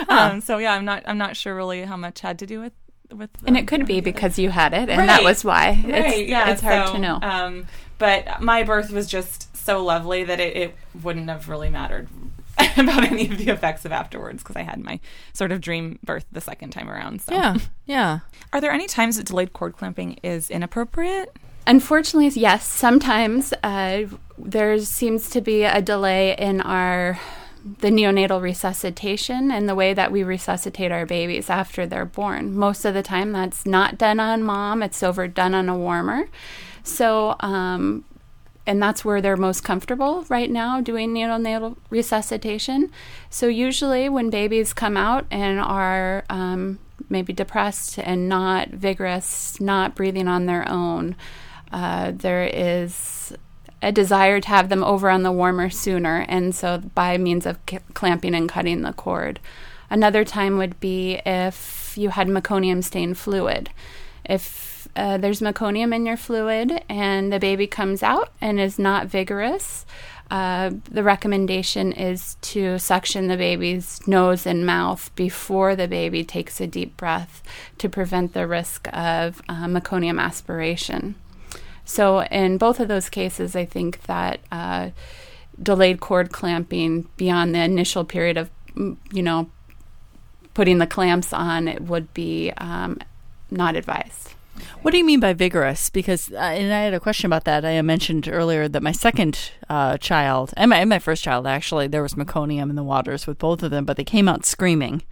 Huh. 0.09 0.29
um, 0.33 0.41
so 0.41 0.57
yeah, 0.57 0.73
I'm 0.73 0.83
not 0.83 1.03
I'm 1.05 1.17
not 1.17 1.37
sure 1.37 1.55
really 1.55 1.83
how 1.83 1.95
much 1.95 2.19
had 2.19 2.37
to 2.39 2.45
do 2.45 2.59
with 2.59 2.73
with. 3.11 3.29
and 3.45 3.57
it 3.57 3.67
could 3.67 3.85
be 3.85 4.01
because 4.01 4.37
you 4.37 4.49
had 4.49 4.73
it 4.73 4.89
and 4.89 5.07
that 5.09 5.23
was 5.23 5.43
why 5.43 5.81
Right, 5.85 6.19
it's, 6.19 6.29
yeah, 6.29 6.51
it's 6.51 6.61
hard 6.61 6.87
so, 6.87 6.93
to 6.93 6.99
know 6.99 7.19
Um, 7.21 7.67
but 7.97 8.41
my 8.41 8.63
birth 8.63 8.91
was 8.91 9.07
just 9.07 9.55
so 9.55 9.83
lovely 9.83 10.23
that 10.23 10.39
it, 10.39 10.55
it 10.55 10.75
wouldn't 11.03 11.29
have 11.29 11.49
really 11.49 11.69
mattered 11.69 12.07
about 12.77 13.03
any 13.03 13.29
of 13.29 13.37
the 13.37 13.49
effects 13.49 13.85
of 13.85 13.91
afterwards 13.91 14.41
because 14.41 14.55
I 14.55 14.61
had 14.61 14.83
my 14.83 14.99
sort 15.33 15.51
of 15.51 15.61
dream 15.61 15.99
birth 16.03 16.25
the 16.31 16.41
second 16.41 16.71
time 16.71 16.89
around. 16.89 17.21
So 17.21 17.33
Yeah, 17.33 17.57
yeah. 17.85 18.19
Are 18.53 18.61
there 18.61 18.71
any 18.71 18.87
times 18.87 19.17
that 19.17 19.27
delayed 19.27 19.53
cord 19.53 19.75
clamping 19.77 20.17
is 20.23 20.49
inappropriate? 20.49 21.35
Unfortunately, 21.67 22.29
yes. 22.39 22.65
Sometimes 22.65 23.53
uh, 23.61 24.03
there 24.37 24.79
seems 24.79 25.29
to 25.31 25.41
be 25.41 25.63
a 25.63 25.81
delay 25.81 26.35
in 26.37 26.61
our 26.61 27.19
the 27.63 27.89
neonatal 27.89 28.41
resuscitation 28.41 29.51
and 29.51 29.67
the 29.67 29.75
way 29.75 29.93
that 29.93 30.11
we 30.11 30.23
resuscitate 30.23 30.91
our 30.91 31.05
babies 31.05 31.49
after 31.49 31.85
they're 31.85 32.05
born. 32.05 32.55
Most 32.55 32.85
of 32.85 32.93
the 32.93 33.03
time, 33.03 33.31
that's 33.31 33.65
not 33.65 33.97
done 33.97 34.19
on 34.19 34.43
mom; 34.43 34.83
it's 34.83 35.03
over 35.03 35.27
done 35.27 35.53
on 35.53 35.69
a 35.69 35.77
warmer. 35.77 36.29
So, 36.83 37.35
um, 37.41 38.05
and 38.65 38.81
that's 38.81 39.03
where 39.03 39.21
they're 39.21 39.37
most 39.37 39.63
comfortable 39.63 40.25
right 40.29 40.49
now 40.49 40.81
doing 40.81 41.13
neonatal 41.13 41.77
resuscitation. 41.89 42.91
So 43.29 43.47
usually, 43.47 44.09
when 44.09 44.29
babies 44.29 44.73
come 44.73 44.97
out 44.97 45.25
and 45.31 45.59
are 45.59 46.25
um, 46.29 46.79
maybe 47.09 47.33
depressed 47.33 47.99
and 47.99 48.29
not 48.29 48.69
vigorous, 48.69 49.59
not 49.59 49.95
breathing 49.95 50.27
on 50.27 50.45
their 50.45 50.67
own, 50.69 51.15
uh, 51.71 52.11
there 52.13 52.43
is 52.43 53.33
a 53.81 53.91
desire 53.91 54.39
to 54.41 54.47
have 54.47 54.69
them 54.69 54.83
over 54.83 55.09
on 55.09 55.23
the 55.23 55.31
warmer 55.31 55.69
sooner, 55.69 56.25
and 56.27 56.53
so 56.55 56.79
by 56.95 57.17
means 57.17 57.45
of 57.45 57.57
c- 57.69 57.79
clamping 57.93 58.33
and 58.35 58.49
cutting 58.49 58.81
the 58.81 58.93
cord. 58.93 59.39
Another 59.89 60.25
time 60.25 60.57
would 60.57 60.79
be 60.79 61.21
if 61.25 61.97
you 61.97 62.09
had 62.09 62.27
meconium 62.27 62.83
stained 62.83 63.17
fluid. 63.17 63.69
If 64.25 64.87
uh, 64.95 65.17
there's 65.17 65.41
meconium 65.41 65.95
in 65.95 66.05
your 66.05 66.17
fluid 66.17 66.83
and 66.89 67.31
the 67.31 67.39
baby 67.39 67.67
comes 67.67 68.03
out 68.03 68.31
and 68.41 68.59
is 68.59 68.77
not 68.77 69.07
vigorous, 69.07 69.85
uh, 70.29 70.71
the 70.91 71.03
recommendation 71.03 71.93
is 71.93 72.35
to 72.41 72.77
suction 72.79 73.27
the 73.27 73.37
baby's 73.37 74.05
nose 74.07 74.45
and 74.45 74.65
mouth 74.65 75.09
before 75.15 75.75
the 75.75 75.87
baby 75.87 76.23
takes 76.23 76.59
a 76.59 76.67
deep 76.67 76.97
breath 76.97 77.41
to 77.77 77.87
prevent 77.87 78.33
the 78.33 78.47
risk 78.47 78.89
of 78.91 79.41
uh, 79.47 79.65
meconium 79.65 80.19
aspiration. 80.19 81.15
So, 81.89 82.23
in 82.23 82.57
both 82.57 82.81
of 82.81 82.89
those 82.89 83.07
cases, 83.09 83.55
I 83.55 83.63
think 83.63 84.03
that 84.03 84.41
uh, 84.51 84.89
delayed 85.61 86.01
cord 86.01 86.31
clamping 86.33 87.07
beyond 87.15 87.55
the 87.55 87.59
initial 87.59 88.03
period 88.03 88.35
of, 88.37 88.49
mm, 88.75 88.97
you 89.11 89.23
know, 89.23 89.49
putting 90.53 90.79
the 90.79 90.85
clamps 90.87 91.31
on 91.31 91.67
it 91.69 91.81
would 91.81 92.13
be 92.13 92.51
um, 92.57 92.99
not 93.49 93.77
advised. 93.77 94.33
What 94.81 94.91
do 94.91 94.97
you 94.97 95.05
mean 95.05 95.21
by 95.21 95.31
vigorous? 95.33 95.89
Because, 95.89 96.29
uh, 96.31 96.35
and 96.37 96.73
I 96.73 96.81
had 96.81 96.93
a 96.93 96.99
question 96.99 97.27
about 97.27 97.45
that. 97.45 97.63
I 97.63 97.81
mentioned 97.83 98.27
earlier 98.27 98.67
that 98.67 98.83
my 98.83 98.91
second 98.91 99.51
uh, 99.69 99.97
child 99.97 100.53
and 100.57 100.69
my, 100.71 100.79
and 100.79 100.89
my 100.89 100.99
first 100.99 101.23
child 101.23 101.47
actually 101.47 101.87
there 101.87 102.01
was 102.03 102.15
meconium 102.15 102.69
in 102.69 102.75
the 102.75 102.83
waters 102.83 103.25
with 103.27 103.37
both 103.37 103.63
of 103.63 103.71
them, 103.71 103.85
but 103.85 103.95
they 103.95 104.03
came 104.03 104.27
out 104.27 104.45
screaming. 104.45 105.03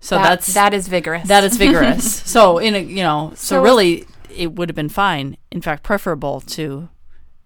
So 0.00 0.16
That- 0.16 0.28
that's 0.28 0.54
that 0.54 0.72
is 0.72 0.88
vigorous. 0.88 1.28
That 1.28 1.44
is 1.44 1.56
vigorous. 1.66 2.10
so 2.22 2.58
in 2.58 2.74
a 2.74 2.78
you 2.78 3.02
know, 3.02 3.32
so, 3.34 3.56
So- 3.56 3.62
really, 3.62 4.06
it 4.36 4.52
would 4.54 4.68
have 4.68 4.76
been 4.76 4.88
fine. 4.88 5.36
In 5.50 5.60
fact, 5.60 5.82
preferable 5.82 6.40
to. 6.42 6.88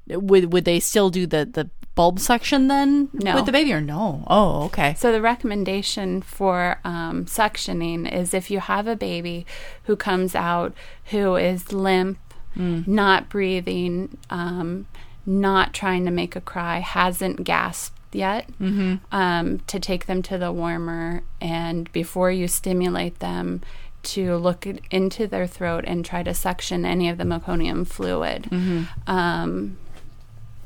Would 0.09 0.53
would 0.53 0.65
they 0.65 0.79
still 0.81 1.11
do 1.11 1.27
the 1.27 1.45
the 1.45 1.69
bulb 1.97 2.21
suction 2.21 2.69
then 2.69 3.09
No. 3.13 3.35
with 3.35 3.47
the 3.47 3.53
baby 3.53 3.73
or 3.73 3.81
no? 3.81 4.23
Oh, 4.29 4.65
okay. 4.67 4.95
So 4.99 5.11
the 5.13 5.21
recommendation 5.23 6.21
for 6.23 6.79
um, 6.85 7.25
suctioning 7.25 8.11
is 8.13 8.33
if 8.35 8.51
you 8.51 8.61
have 8.61 8.87
a 8.87 8.95
baby 8.97 9.47
who 9.85 9.97
comes 9.97 10.35
out 10.35 10.75
who 11.07 11.37
is 11.37 11.73
limp, 11.73 12.19
not 12.55 13.29
breathing, 13.29 14.17
um, 14.31 14.87
not 15.25 15.75
trying 15.75 16.05
to 16.05 16.11
make 16.11 16.37
a 16.37 16.41
cry, 16.41 16.79
hasn't 16.81 17.45
gasped 17.45 17.93
yet 18.13 18.47
Mm-hmm. 18.61 18.95
um, 19.15 19.59
to 19.67 19.81
take 19.81 20.07
them 20.07 20.23
to 20.23 20.39
the 20.39 20.53
warmer 20.53 21.23
and 21.41 21.91
before 21.93 22.31
you 22.31 22.47
stimulate 22.49 23.19
them 23.19 23.61
to 24.15 24.37
look 24.37 24.67
it- 24.67 24.81
into 24.91 25.27
their 25.27 25.47
throat 25.47 25.85
and 25.87 26.05
try 26.05 26.23
to 26.23 26.33
suction 26.35 26.85
any 26.85 27.09
of 27.09 27.19
the 27.19 27.25
meconium 27.25 27.87
fluid 27.87 28.45
Mm-hmm. 28.51 29.11
um, 29.11 29.77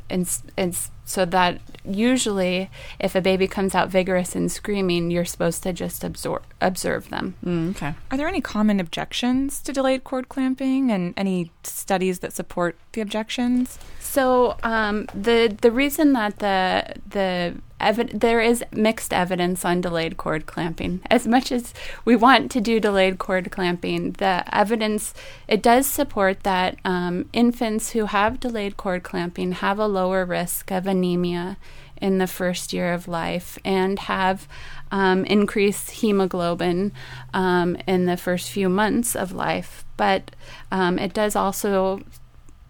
and, 0.08 0.28
and 0.56 0.76
so 1.04 1.24
that 1.24 1.60
usually 1.84 2.68
if 2.98 3.14
a 3.14 3.20
baby 3.20 3.46
comes 3.46 3.74
out 3.76 3.88
vigorous 3.88 4.34
and 4.34 4.50
screaming 4.50 5.10
you're 5.12 5.24
supposed 5.24 5.62
to 5.62 5.72
just 5.72 6.02
absorb 6.02 6.42
observe 6.60 7.08
them 7.10 7.34
Mm, 7.44 7.70
okay. 7.76 7.94
Are 8.10 8.16
there 8.18 8.26
any 8.28 8.40
common 8.40 8.80
objections 8.80 9.60
to 9.62 9.72
delayed 9.72 10.02
cord 10.04 10.28
clamping 10.28 10.90
and 10.90 11.14
any 11.16 11.52
studies 11.62 12.18
that 12.20 12.32
support 12.32 12.76
the 12.92 13.00
objections? 13.00 13.78
So 14.00 14.56
um, 14.64 15.06
the 15.14 15.56
the 15.60 15.70
reason 15.70 16.12
that 16.14 16.40
the 16.40 16.94
the 17.08 17.54
evi- 17.80 18.18
there 18.18 18.40
is 18.40 18.64
mixed 18.72 19.12
evidence 19.12 19.64
on 19.64 19.80
delayed 19.80 20.16
cord 20.16 20.46
clamping. 20.46 21.00
As 21.10 21.26
much 21.26 21.50
as 21.50 21.74
we 22.04 22.14
want 22.16 22.50
to 22.52 22.60
do 22.60 22.80
delayed 22.80 23.18
cord 23.18 23.50
clamping, 23.50 24.12
the 24.12 24.44
evidence 24.52 25.14
it 25.48 25.62
does 25.62 25.86
support 25.86 26.42
that 26.42 26.78
um, 26.84 27.28
infants 27.32 27.90
who 27.90 28.06
have 28.06 28.40
delayed 28.40 28.76
cord 28.76 29.02
clamping 29.02 29.52
have 29.52 29.78
a 29.78 29.86
lower 29.86 30.24
risk 30.24 30.70
of 30.70 30.86
anemia 30.86 31.56
in 32.00 32.18
the 32.18 32.26
first 32.26 32.72
year 32.72 32.92
of 32.92 33.06
life 33.06 33.58
and 33.64 33.98
have 34.00 34.48
um, 34.90 35.24
increased 35.26 35.90
hemoglobin 35.90 36.92
um, 37.34 37.76
in 37.86 38.06
the 38.06 38.16
first 38.16 38.50
few 38.50 38.68
months 38.68 39.14
of 39.14 39.32
life. 39.32 39.84
But 39.96 40.30
um, 40.72 40.98
it 40.98 41.12
does 41.12 41.36
also 41.36 42.00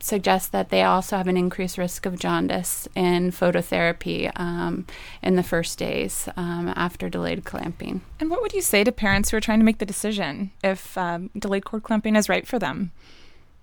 suggest 0.02 0.52
that 0.52 0.70
they 0.70 0.82
also 0.82 1.16
have 1.16 1.28
an 1.28 1.36
increased 1.36 1.78
risk 1.78 2.06
of 2.06 2.18
jaundice 2.18 2.88
in 2.94 3.30
phototherapy 3.30 4.30
um, 4.36 4.86
in 5.22 5.36
the 5.36 5.42
first 5.42 5.78
days 5.78 6.28
um, 6.36 6.72
after 6.76 7.08
delayed 7.08 7.44
clamping. 7.44 8.02
And 8.18 8.30
what 8.30 8.42
would 8.42 8.52
you 8.52 8.62
say 8.62 8.84
to 8.84 8.92
parents 8.92 9.30
who 9.30 9.36
are 9.36 9.40
trying 9.40 9.60
to 9.60 9.64
make 9.64 9.78
the 9.78 9.86
decision 9.86 10.50
if 10.62 10.96
um, 10.96 11.30
delayed 11.38 11.64
cord 11.64 11.82
clamping 11.82 12.16
is 12.16 12.28
right 12.28 12.46
for 12.46 12.58
them? 12.58 12.92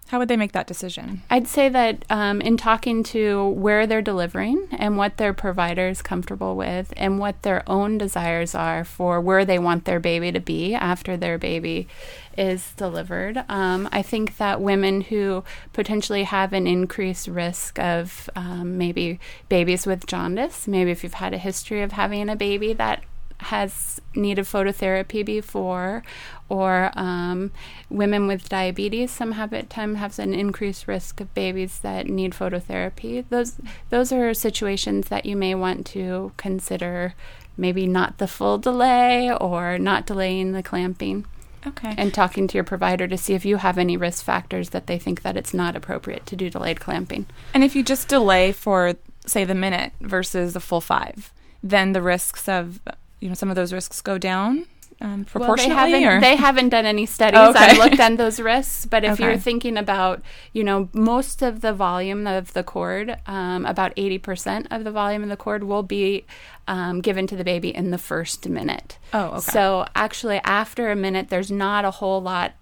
How 0.08 0.20
would 0.20 0.30
they 0.30 0.38
make 0.38 0.54
that 0.54 0.68
decision? 0.68 1.22
I'd 1.30 1.48
say 1.48 1.68
that 1.68 2.06
um, 2.10 2.40
in 2.40 2.56
talking 2.56 3.04
to 3.04 3.50
where 3.50 3.86
they're 3.86 4.02
delivering 4.02 4.68
and 4.72 4.98
what 4.98 5.18
their 5.18 5.34
provider 5.34 5.90
is 5.90 6.02
comfortable 6.02 6.56
with 6.56 6.94
and 6.96 7.20
what 7.20 7.42
their 7.42 7.70
own 7.70 7.98
desires 7.98 8.56
are 8.56 8.86
for 8.86 9.20
where 9.20 9.44
they 9.44 9.60
want 9.60 9.84
their 9.84 10.00
baby 10.00 10.32
to 10.32 10.40
be 10.40 10.74
after 10.74 11.18
their 11.18 11.38
baby 11.38 11.90
is 12.38 12.72
delivered, 12.78 13.44
um, 13.50 13.90
I 13.92 14.02
think 14.02 14.38
that 14.38 14.62
women 14.62 15.02
who 15.02 15.44
potentially 15.74 16.24
have 16.24 16.54
an 16.54 16.68
increased 16.68 17.28
risk 17.28 17.78
of 17.78 18.30
um, 18.36 18.78
maybe 18.78 19.20
babies 19.50 19.86
with 19.86 20.08
jaundice, 20.08 20.68
maybe 20.68 20.92
if 20.92 21.04
you've 21.04 21.16
had 21.16 21.34
a 21.34 21.38
history 21.38 21.82
of 21.82 21.92
having 21.92 22.30
a 22.30 22.36
baby 22.36 22.72
that 22.74 23.04
has 23.40 24.02
needed 24.16 24.46
phototherapy 24.46 25.24
before, 25.24 26.04
or 26.50 26.92
um, 26.96 27.52
women 27.90 28.28
with 28.28 28.50
diabetes. 28.50 29.12
Some 29.12 29.34
have 29.34 29.54
at 29.54 29.70
time 29.70 29.96
has 29.96 30.20
an 30.20 30.34
increased 30.34 30.88
risk 30.88 31.22
of 31.22 31.34
babies 31.34 31.80
that 31.80 32.08
need 32.08 32.34
phototherapy. 32.34 33.26
Those 33.30 33.58
those 33.90 34.12
are 34.12 34.34
situations 34.34 35.10
that 35.10 35.26
you 35.26 35.36
may 35.36 35.56
want 35.56 35.86
to 35.88 36.32
consider. 36.38 37.14
Maybe 37.60 37.88
not 37.88 38.20
the 38.20 38.28
full 38.28 38.60
delay 38.60 39.32
or 39.34 39.80
not 39.80 40.06
delaying 40.06 40.52
the 40.52 40.62
clamping. 40.62 41.26
Okay. 41.66 41.94
And 41.98 42.14
talking 42.14 42.48
to 42.48 42.56
your 42.56 42.64
provider 42.64 43.08
to 43.08 43.18
see 43.18 43.34
if 43.34 43.44
you 43.44 43.58
have 43.58 43.78
any 43.78 43.98
risk 43.98 44.24
factors 44.24 44.70
that 44.70 44.88
they 44.88 44.98
think 45.00 45.24
that 45.24 45.36
it's 45.36 45.54
not 45.54 45.76
appropriate 45.76 46.26
to 46.28 46.36
do 46.36 46.50
delayed 46.50 46.80
clamping. 46.80 47.26
And 47.54 47.64
if 47.64 47.76
you 47.76 47.84
just 47.84 48.08
delay 48.08 48.52
for, 48.52 48.94
say, 49.26 49.44
the 49.44 49.56
minute 49.56 49.92
versus 50.00 50.54
the 50.54 50.60
full 50.60 50.82
five, 50.82 51.34
then 51.64 51.94
the 51.94 52.02
risks 52.02 52.48
of, 52.48 52.80
you 53.20 53.28
know, 53.30 53.36
some 53.36 53.50
of 53.50 53.56
those 53.56 53.74
risks 53.74 54.02
go 54.02 54.18
down 54.18 54.68
um, 55.00 55.26
proportionately. 55.26 55.76
Well, 55.76 55.92
they 55.92 56.02
haven't, 56.02 56.22
they 56.22 56.36
haven't 56.36 56.70
done 56.70 56.86
any 56.86 57.06
studies. 57.06 57.40
Oh, 57.40 57.50
okay. 57.52 57.66
I've 57.66 57.78
looked 57.78 58.00
at 58.00 58.18
those 58.18 58.40
risks, 58.40 58.86
but 58.86 59.04
if 59.04 59.20
you're 59.20 59.38
thinking 59.38 59.78
about, 59.78 60.22
you 60.54 60.64
know, 60.64 60.90
most 60.94 61.42
of 61.42 61.62
the 61.62 61.74
volume 61.74 62.26
of 62.26 62.54
the 62.54 62.64
cord, 62.64 63.18
um, 63.28 63.66
about 63.66 63.96
80% 63.96 64.68
of 64.72 64.84
the 64.84 64.92
volume 64.92 65.24
of 65.24 65.30
the 65.30 65.38
cord 65.38 65.64
will 65.64 65.84
be 65.84 66.26
um, 66.68 67.02
given 67.02 67.28
to 67.28 67.36
the 67.36 67.44
baby 67.44 67.76
in 67.76 67.92
the 67.92 67.98
first 67.98 68.48
minute. 68.50 68.98
Oh, 69.14 69.28
okay. 69.28 69.52
So 69.52 69.86
actually, 69.96 70.42
after 70.44 70.90
a 70.90 70.96
minute, 70.96 71.30
there's 71.30 71.52
not 71.52 71.86
a 71.86 71.92
whole 71.92 72.22
lot 72.22 72.54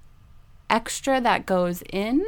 extra 0.70 1.22
that 1.22 1.46
goes 1.46 1.84
in 1.94 2.26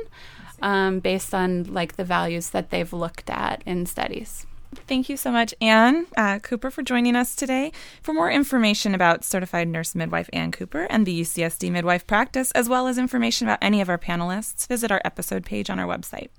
um, 0.62 1.00
based 1.00 1.34
on 1.34 1.64
like 1.66 1.98
the 1.98 2.04
values 2.04 2.52
that 2.52 2.70
they've 2.70 2.94
looked 2.94 3.30
at 3.30 3.62
in 3.66 3.86
studies. 3.86 4.46
Thank 4.76 5.10
you 5.10 5.18
so 5.18 5.32
much, 5.32 5.54
Anne 5.62 6.08
uh, 6.18 6.40
Cooper, 6.40 6.70
for 6.70 6.84
joining 6.84 7.16
us 7.16 7.36
today. 7.36 7.72
For 8.02 8.14
more 8.14 8.30
information 8.30 8.94
about 8.94 9.24
certified 9.24 9.68
nurse 9.68 9.96
midwife 9.96 10.30
Anne 10.34 10.52
Cooper 10.52 10.88
and 10.90 11.06
the 11.06 11.22
UCSD 11.22 11.72
midwife 11.72 12.06
practice, 12.06 12.52
as 12.52 12.68
well 12.68 12.88
as 12.88 12.98
information 12.98 13.48
about 13.48 13.60
any 13.62 13.82
of 13.82 13.90
our 13.90 13.98
panelists, 13.98 14.68
visit 14.68 14.92
our 14.92 15.02
episode 15.06 15.46
page 15.46 15.70
on 15.70 15.80
our 15.80 15.88
website. 15.88 16.30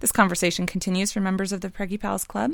This 0.00 0.12
conversation 0.12 0.66
continues 0.66 1.12
for 1.12 1.20
members 1.20 1.52
of 1.52 1.60
the 1.62 1.70
Preggy 1.70 1.98
Pals 1.98 2.24
Club. 2.24 2.52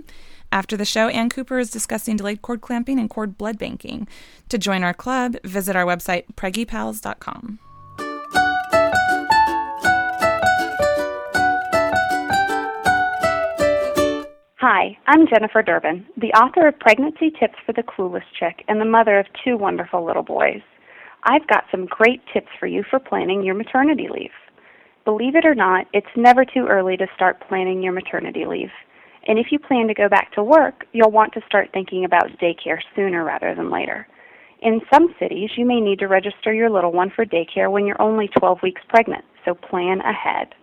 After 0.53 0.77
the 0.77 0.85
show, 0.85 1.09
Anne 1.09 1.31
Cooper 1.31 1.59
is 1.59 1.71
discussing 1.71 2.17
delayed 2.17 2.43
cord 2.43 2.61
clamping 2.61 2.99
and 3.01 3.11
cord 3.11 3.37
blood 3.37 3.59
banking. 3.59 4.07
To 4.51 4.59
join 4.59 4.85
our 4.85 4.95
club, 4.95 5.37
visit 5.45 5.75
our 5.75 5.85
website, 5.85 6.27
preggypals.com. 6.37 7.59
Hi, 14.67 14.97
I'm 15.07 15.27
Jennifer 15.27 15.63
Durbin, 15.63 16.07
the 16.17 16.33
author 16.33 16.67
of 16.67 16.79
Pregnancy 16.81 17.31
Tips 17.39 17.59
for 17.67 17.75
the 17.75 17.83
Clueless 17.83 18.25
Chick 18.41 18.65
and 18.67 18.81
the 18.81 18.87
mother 18.87 19.19
of 19.19 19.27
two 19.45 19.59
wonderful 19.59 20.07
little 20.07 20.23
boys. 20.23 20.63
I've 21.25 21.47
got 21.49 21.65
some 21.71 21.85
great 21.85 22.23
tips 22.33 22.49
for 22.59 22.67
you 22.67 22.83
for 22.89 22.99
planning 22.99 23.43
your 23.43 23.57
maternity 23.57 24.09
leave. 24.11 24.31
Believe 25.05 25.37
it 25.37 25.45
or 25.45 25.55
not, 25.55 25.87
it's 25.93 26.07
never 26.17 26.47
too 26.47 26.67
early 26.67 26.97
to 26.97 27.07
start 27.15 27.47
planning 27.47 27.83
your 27.83 27.93
maternity 27.93 28.47
leave. 28.47 28.71
And 29.27 29.39
if 29.39 29.49
you 29.51 29.59
plan 29.59 29.87
to 29.89 29.93
go 29.93 30.09
back 30.09 30.33
to 30.33 30.43
work, 30.43 30.87
you'll 30.95 31.11
want 31.11 31.35
to 31.35 31.43
start 31.47 31.69
thinking 31.75 32.07
about 32.07 32.31
daycare 32.43 32.81
sooner 32.97 33.23
rather 33.23 33.55
than 33.55 33.71
later. 33.71 34.07
In 34.63 34.81
some 34.91 35.15
cities, 35.21 35.51
you 35.59 35.67
may 35.67 35.83
need 35.83 35.99
to 35.99 36.09
register 36.09 36.55
your 36.55 36.71
little 36.71 36.91
one 36.91 37.13
for 37.15 37.27
daycare 37.27 37.71
when 37.71 37.85
you're 37.85 38.01
only 38.01 38.31
12 38.39 38.61
weeks 38.63 38.81
pregnant, 38.89 39.27
so 39.45 39.53
plan 39.53 40.01
ahead. 40.01 40.55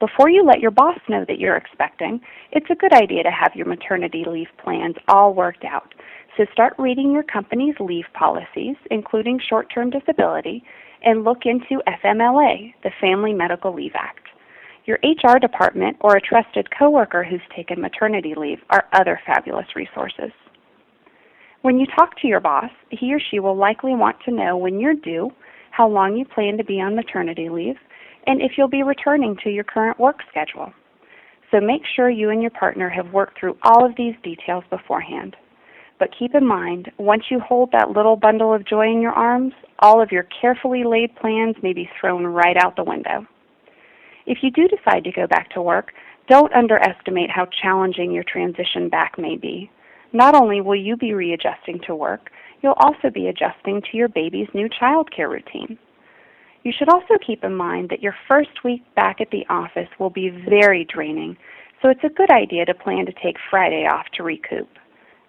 Before 0.00 0.30
you 0.30 0.44
let 0.44 0.60
your 0.60 0.70
boss 0.70 0.98
know 1.08 1.24
that 1.26 1.40
you're 1.40 1.56
expecting, 1.56 2.20
it's 2.52 2.70
a 2.70 2.76
good 2.76 2.92
idea 2.92 3.24
to 3.24 3.30
have 3.32 3.56
your 3.56 3.66
maternity 3.66 4.24
leave 4.24 4.46
plans 4.62 4.94
all 5.08 5.34
worked 5.34 5.64
out. 5.64 5.92
So 6.36 6.46
start 6.52 6.74
reading 6.78 7.10
your 7.10 7.24
company's 7.24 7.74
leave 7.80 8.04
policies, 8.14 8.76
including 8.92 9.40
short 9.48 9.72
term 9.74 9.90
disability, 9.90 10.62
and 11.02 11.24
look 11.24 11.46
into 11.46 11.82
FMLA, 11.88 12.74
the 12.84 12.92
Family 13.00 13.32
Medical 13.32 13.74
Leave 13.74 13.94
Act. 13.96 14.28
Your 14.84 15.00
HR 15.02 15.40
department 15.40 15.96
or 16.00 16.16
a 16.16 16.20
trusted 16.20 16.68
coworker 16.78 17.24
who's 17.24 17.40
taken 17.54 17.80
maternity 17.80 18.34
leave 18.36 18.60
are 18.70 18.86
other 18.92 19.20
fabulous 19.26 19.66
resources. 19.74 20.30
When 21.62 21.80
you 21.80 21.86
talk 21.86 22.16
to 22.20 22.28
your 22.28 22.40
boss, 22.40 22.70
he 22.90 23.12
or 23.12 23.20
she 23.20 23.40
will 23.40 23.56
likely 23.56 23.94
want 23.96 24.16
to 24.24 24.30
know 24.30 24.56
when 24.56 24.78
you're 24.78 24.94
due, 24.94 25.32
how 25.72 25.88
long 25.88 26.16
you 26.16 26.24
plan 26.24 26.56
to 26.56 26.64
be 26.64 26.80
on 26.80 26.94
maternity 26.94 27.48
leave, 27.48 27.76
and 28.26 28.40
if 28.40 28.52
you'll 28.56 28.68
be 28.68 28.82
returning 28.82 29.36
to 29.44 29.50
your 29.50 29.64
current 29.64 29.98
work 29.98 30.18
schedule. 30.30 30.72
So 31.50 31.60
make 31.60 31.82
sure 31.96 32.10
you 32.10 32.30
and 32.30 32.42
your 32.42 32.50
partner 32.50 32.88
have 32.90 33.12
worked 33.12 33.38
through 33.38 33.56
all 33.62 33.84
of 33.84 33.96
these 33.96 34.14
details 34.22 34.64
beforehand. 34.70 35.34
But 35.98 36.10
keep 36.16 36.34
in 36.34 36.46
mind, 36.46 36.90
once 36.98 37.24
you 37.30 37.40
hold 37.40 37.72
that 37.72 37.90
little 37.90 38.16
bundle 38.16 38.54
of 38.54 38.66
joy 38.66 38.86
in 38.86 39.00
your 39.00 39.12
arms, 39.12 39.52
all 39.80 40.02
of 40.02 40.12
your 40.12 40.26
carefully 40.40 40.84
laid 40.84 41.16
plans 41.16 41.56
may 41.62 41.72
be 41.72 41.88
thrown 42.00 42.24
right 42.24 42.56
out 42.56 42.76
the 42.76 42.84
window. 42.84 43.26
If 44.26 44.38
you 44.42 44.50
do 44.50 44.68
decide 44.68 45.04
to 45.04 45.12
go 45.12 45.26
back 45.26 45.50
to 45.50 45.62
work, 45.62 45.92
don't 46.28 46.52
underestimate 46.52 47.30
how 47.30 47.46
challenging 47.62 48.12
your 48.12 48.24
transition 48.24 48.90
back 48.90 49.18
may 49.18 49.36
be. 49.36 49.70
Not 50.12 50.34
only 50.34 50.60
will 50.60 50.76
you 50.76 50.96
be 50.96 51.14
readjusting 51.14 51.80
to 51.86 51.94
work, 51.94 52.30
you'll 52.62 52.76
also 52.78 53.10
be 53.12 53.28
adjusting 53.28 53.80
to 53.82 53.96
your 53.96 54.08
baby's 54.08 54.48
new 54.52 54.68
childcare 54.68 55.30
routine. 55.30 55.78
You 56.68 56.74
should 56.78 56.90
also 56.90 57.14
keep 57.26 57.44
in 57.44 57.54
mind 57.54 57.88
that 57.88 58.02
your 58.02 58.14
first 58.28 58.62
week 58.62 58.82
back 58.94 59.22
at 59.22 59.30
the 59.30 59.46
office 59.48 59.88
will 59.98 60.10
be 60.10 60.28
very 60.28 60.84
draining, 60.84 61.34
so 61.80 61.88
it's 61.88 62.04
a 62.04 62.10
good 62.10 62.30
idea 62.30 62.66
to 62.66 62.74
plan 62.74 63.06
to 63.06 63.12
take 63.22 63.38
Friday 63.48 63.86
off 63.86 64.04
to 64.16 64.22
recoup. 64.22 64.68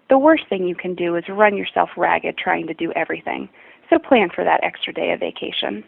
The 0.09 0.17
worst 0.17 0.43
thing 0.49 0.67
you 0.67 0.75
can 0.75 0.95
do 0.95 1.15
is 1.15 1.23
run 1.29 1.55
yourself 1.55 1.91
ragged 1.95 2.37
trying 2.37 2.67
to 2.67 2.73
do 2.73 2.91
everything, 2.91 3.47
so 3.89 3.97
plan 3.97 4.27
for 4.35 4.43
that 4.43 4.65
extra 4.65 4.91
day 4.91 5.13
of 5.13 5.21
vacation. 5.21 5.85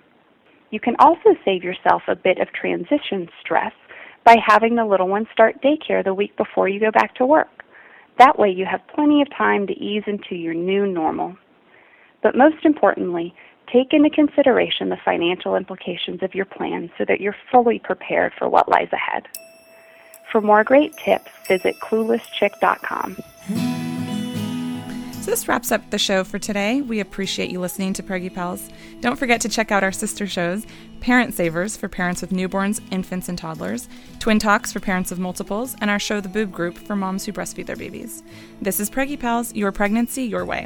You 0.69 0.79
can 0.79 0.95
also 0.99 1.35
save 1.43 1.65
yourself 1.65 2.03
a 2.07 2.15
bit 2.15 2.39
of 2.39 2.47
transition 2.53 3.27
stress 3.41 3.73
by 4.23 4.37
having 4.47 4.77
the 4.77 4.85
little 4.85 5.09
one 5.09 5.27
start 5.33 5.61
daycare 5.61 6.01
the 6.01 6.13
week 6.13 6.37
before 6.37 6.69
you 6.69 6.79
go 6.79 6.91
back 6.91 7.13
to 7.15 7.25
work. 7.25 7.65
That 8.19 8.39
way 8.39 8.51
you 8.51 8.65
have 8.71 8.87
plenty 8.95 9.21
of 9.21 9.27
time 9.37 9.67
to 9.67 9.73
ease 9.73 10.03
into 10.07 10.33
your 10.33 10.53
new 10.53 10.87
normal. 10.87 11.35
But 12.23 12.37
most 12.37 12.63
importantly, 12.63 13.33
take 13.71 13.93
into 13.93 14.09
consideration 14.09 14.89
the 14.89 14.97
financial 14.97 15.55
implications 15.55 16.21
of 16.21 16.35
your 16.35 16.45
plan 16.45 16.91
so 16.97 17.05
that 17.05 17.21
you're 17.21 17.35
fully 17.51 17.79
prepared 17.79 18.33
for 18.37 18.49
what 18.49 18.69
lies 18.69 18.89
ahead. 18.91 19.27
For 20.31 20.41
more 20.41 20.63
great 20.63 20.95
tips, 20.97 21.31
visit 21.47 21.75
cluelesschick.com. 21.79 23.17
So 25.21 25.29
this 25.29 25.47
wraps 25.47 25.71
up 25.71 25.87
the 25.91 25.99
show 25.99 26.23
for 26.23 26.39
today. 26.39 26.81
We 26.81 26.99
appreciate 26.99 27.51
you 27.51 27.59
listening 27.59 27.93
to 27.93 28.01
Preggy 28.01 28.33
Pals. 28.33 28.69
Don't 29.01 29.17
forget 29.17 29.39
to 29.41 29.49
check 29.49 29.71
out 29.71 29.83
our 29.83 29.91
sister 29.91 30.25
shows 30.25 30.65
Parent 30.99 31.35
Savers 31.35 31.77
for 31.77 31.87
parents 31.87 32.21
with 32.21 32.31
newborns, 32.31 32.81
infants, 32.91 33.29
and 33.29 33.37
toddlers, 33.37 33.87
Twin 34.17 34.39
Talks 34.39 34.71
for 34.71 34.79
parents 34.79 35.11
of 35.11 35.19
multiples, 35.19 35.75
and 35.79 35.91
our 35.91 35.99
show 35.99 36.21
The 36.21 36.29
Boob 36.29 36.51
Group 36.51 36.75
for 36.75 36.95
moms 36.95 37.25
who 37.25 37.33
breastfeed 37.33 37.67
their 37.67 37.75
babies. 37.75 38.23
This 38.61 38.79
is 38.79 38.89
Preggy 38.89 39.19
Pals, 39.19 39.53
your 39.53 39.71
pregnancy, 39.71 40.23
your 40.23 40.43
way. 40.43 40.65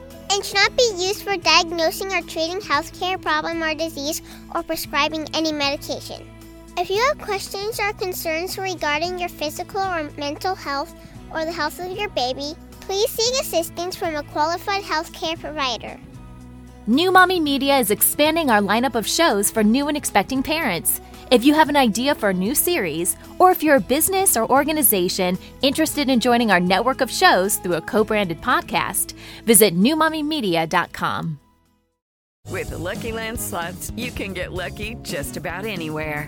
and 0.31 0.45
should 0.45 0.55
not 0.55 0.75
be 0.77 0.89
used 0.97 1.23
for 1.23 1.35
diagnosing 1.35 2.13
or 2.13 2.21
treating 2.21 2.59
healthcare 2.61 3.21
problem 3.21 3.61
or 3.61 3.75
disease 3.75 4.21
or 4.55 4.63
prescribing 4.63 5.27
any 5.33 5.51
medication. 5.51 6.25
If 6.77 6.89
you 6.89 7.03
have 7.07 7.19
questions 7.19 7.79
or 7.79 7.91
concerns 7.93 8.57
regarding 8.57 9.19
your 9.19 9.29
physical 9.29 9.81
or 9.81 10.09
mental 10.17 10.55
health 10.55 10.95
or 11.33 11.43
the 11.43 11.51
health 11.51 11.79
of 11.79 11.97
your 11.97 12.09
baby, 12.09 12.55
please 12.79 13.09
seek 13.09 13.41
assistance 13.41 13.95
from 13.95 14.15
a 14.15 14.23
qualified 14.23 14.83
healthcare 14.83 15.37
provider. 15.37 15.99
New 16.87 17.11
Mommy 17.11 17.39
Media 17.39 17.77
is 17.77 17.91
expanding 17.91 18.49
our 18.49 18.61
lineup 18.61 18.95
of 18.95 19.05
shows 19.05 19.51
for 19.51 19.63
new 19.63 19.87
and 19.87 19.97
expecting 19.97 20.41
parents. 20.41 21.01
If 21.31 21.45
you 21.45 21.53
have 21.53 21.69
an 21.69 21.77
idea 21.77 22.13
for 22.13 22.29
a 22.29 22.33
new 22.33 22.53
series, 22.53 23.15
or 23.39 23.51
if 23.51 23.63
you're 23.63 23.77
a 23.77 23.79
business 23.79 24.35
or 24.35 24.51
organization 24.51 25.37
interested 25.61 26.09
in 26.09 26.19
joining 26.19 26.51
our 26.51 26.59
network 26.59 26.99
of 26.99 27.09
shows 27.09 27.55
through 27.55 27.77
a 27.77 27.81
co 27.81 28.03
branded 28.03 28.41
podcast, 28.41 29.13
visit 29.45 29.73
newmommymedia.com. 29.73 31.39
With 32.49 32.71
the 32.71 32.77
Lucky 32.77 33.13
Land 33.13 33.39
slots, 33.39 33.91
you 33.95 34.11
can 34.11 34.33
get 34.33 34.51
lucky 34.51 34.97
just 35.03 35.37
about 35.37 35.63
anywhere. 35.63 36.27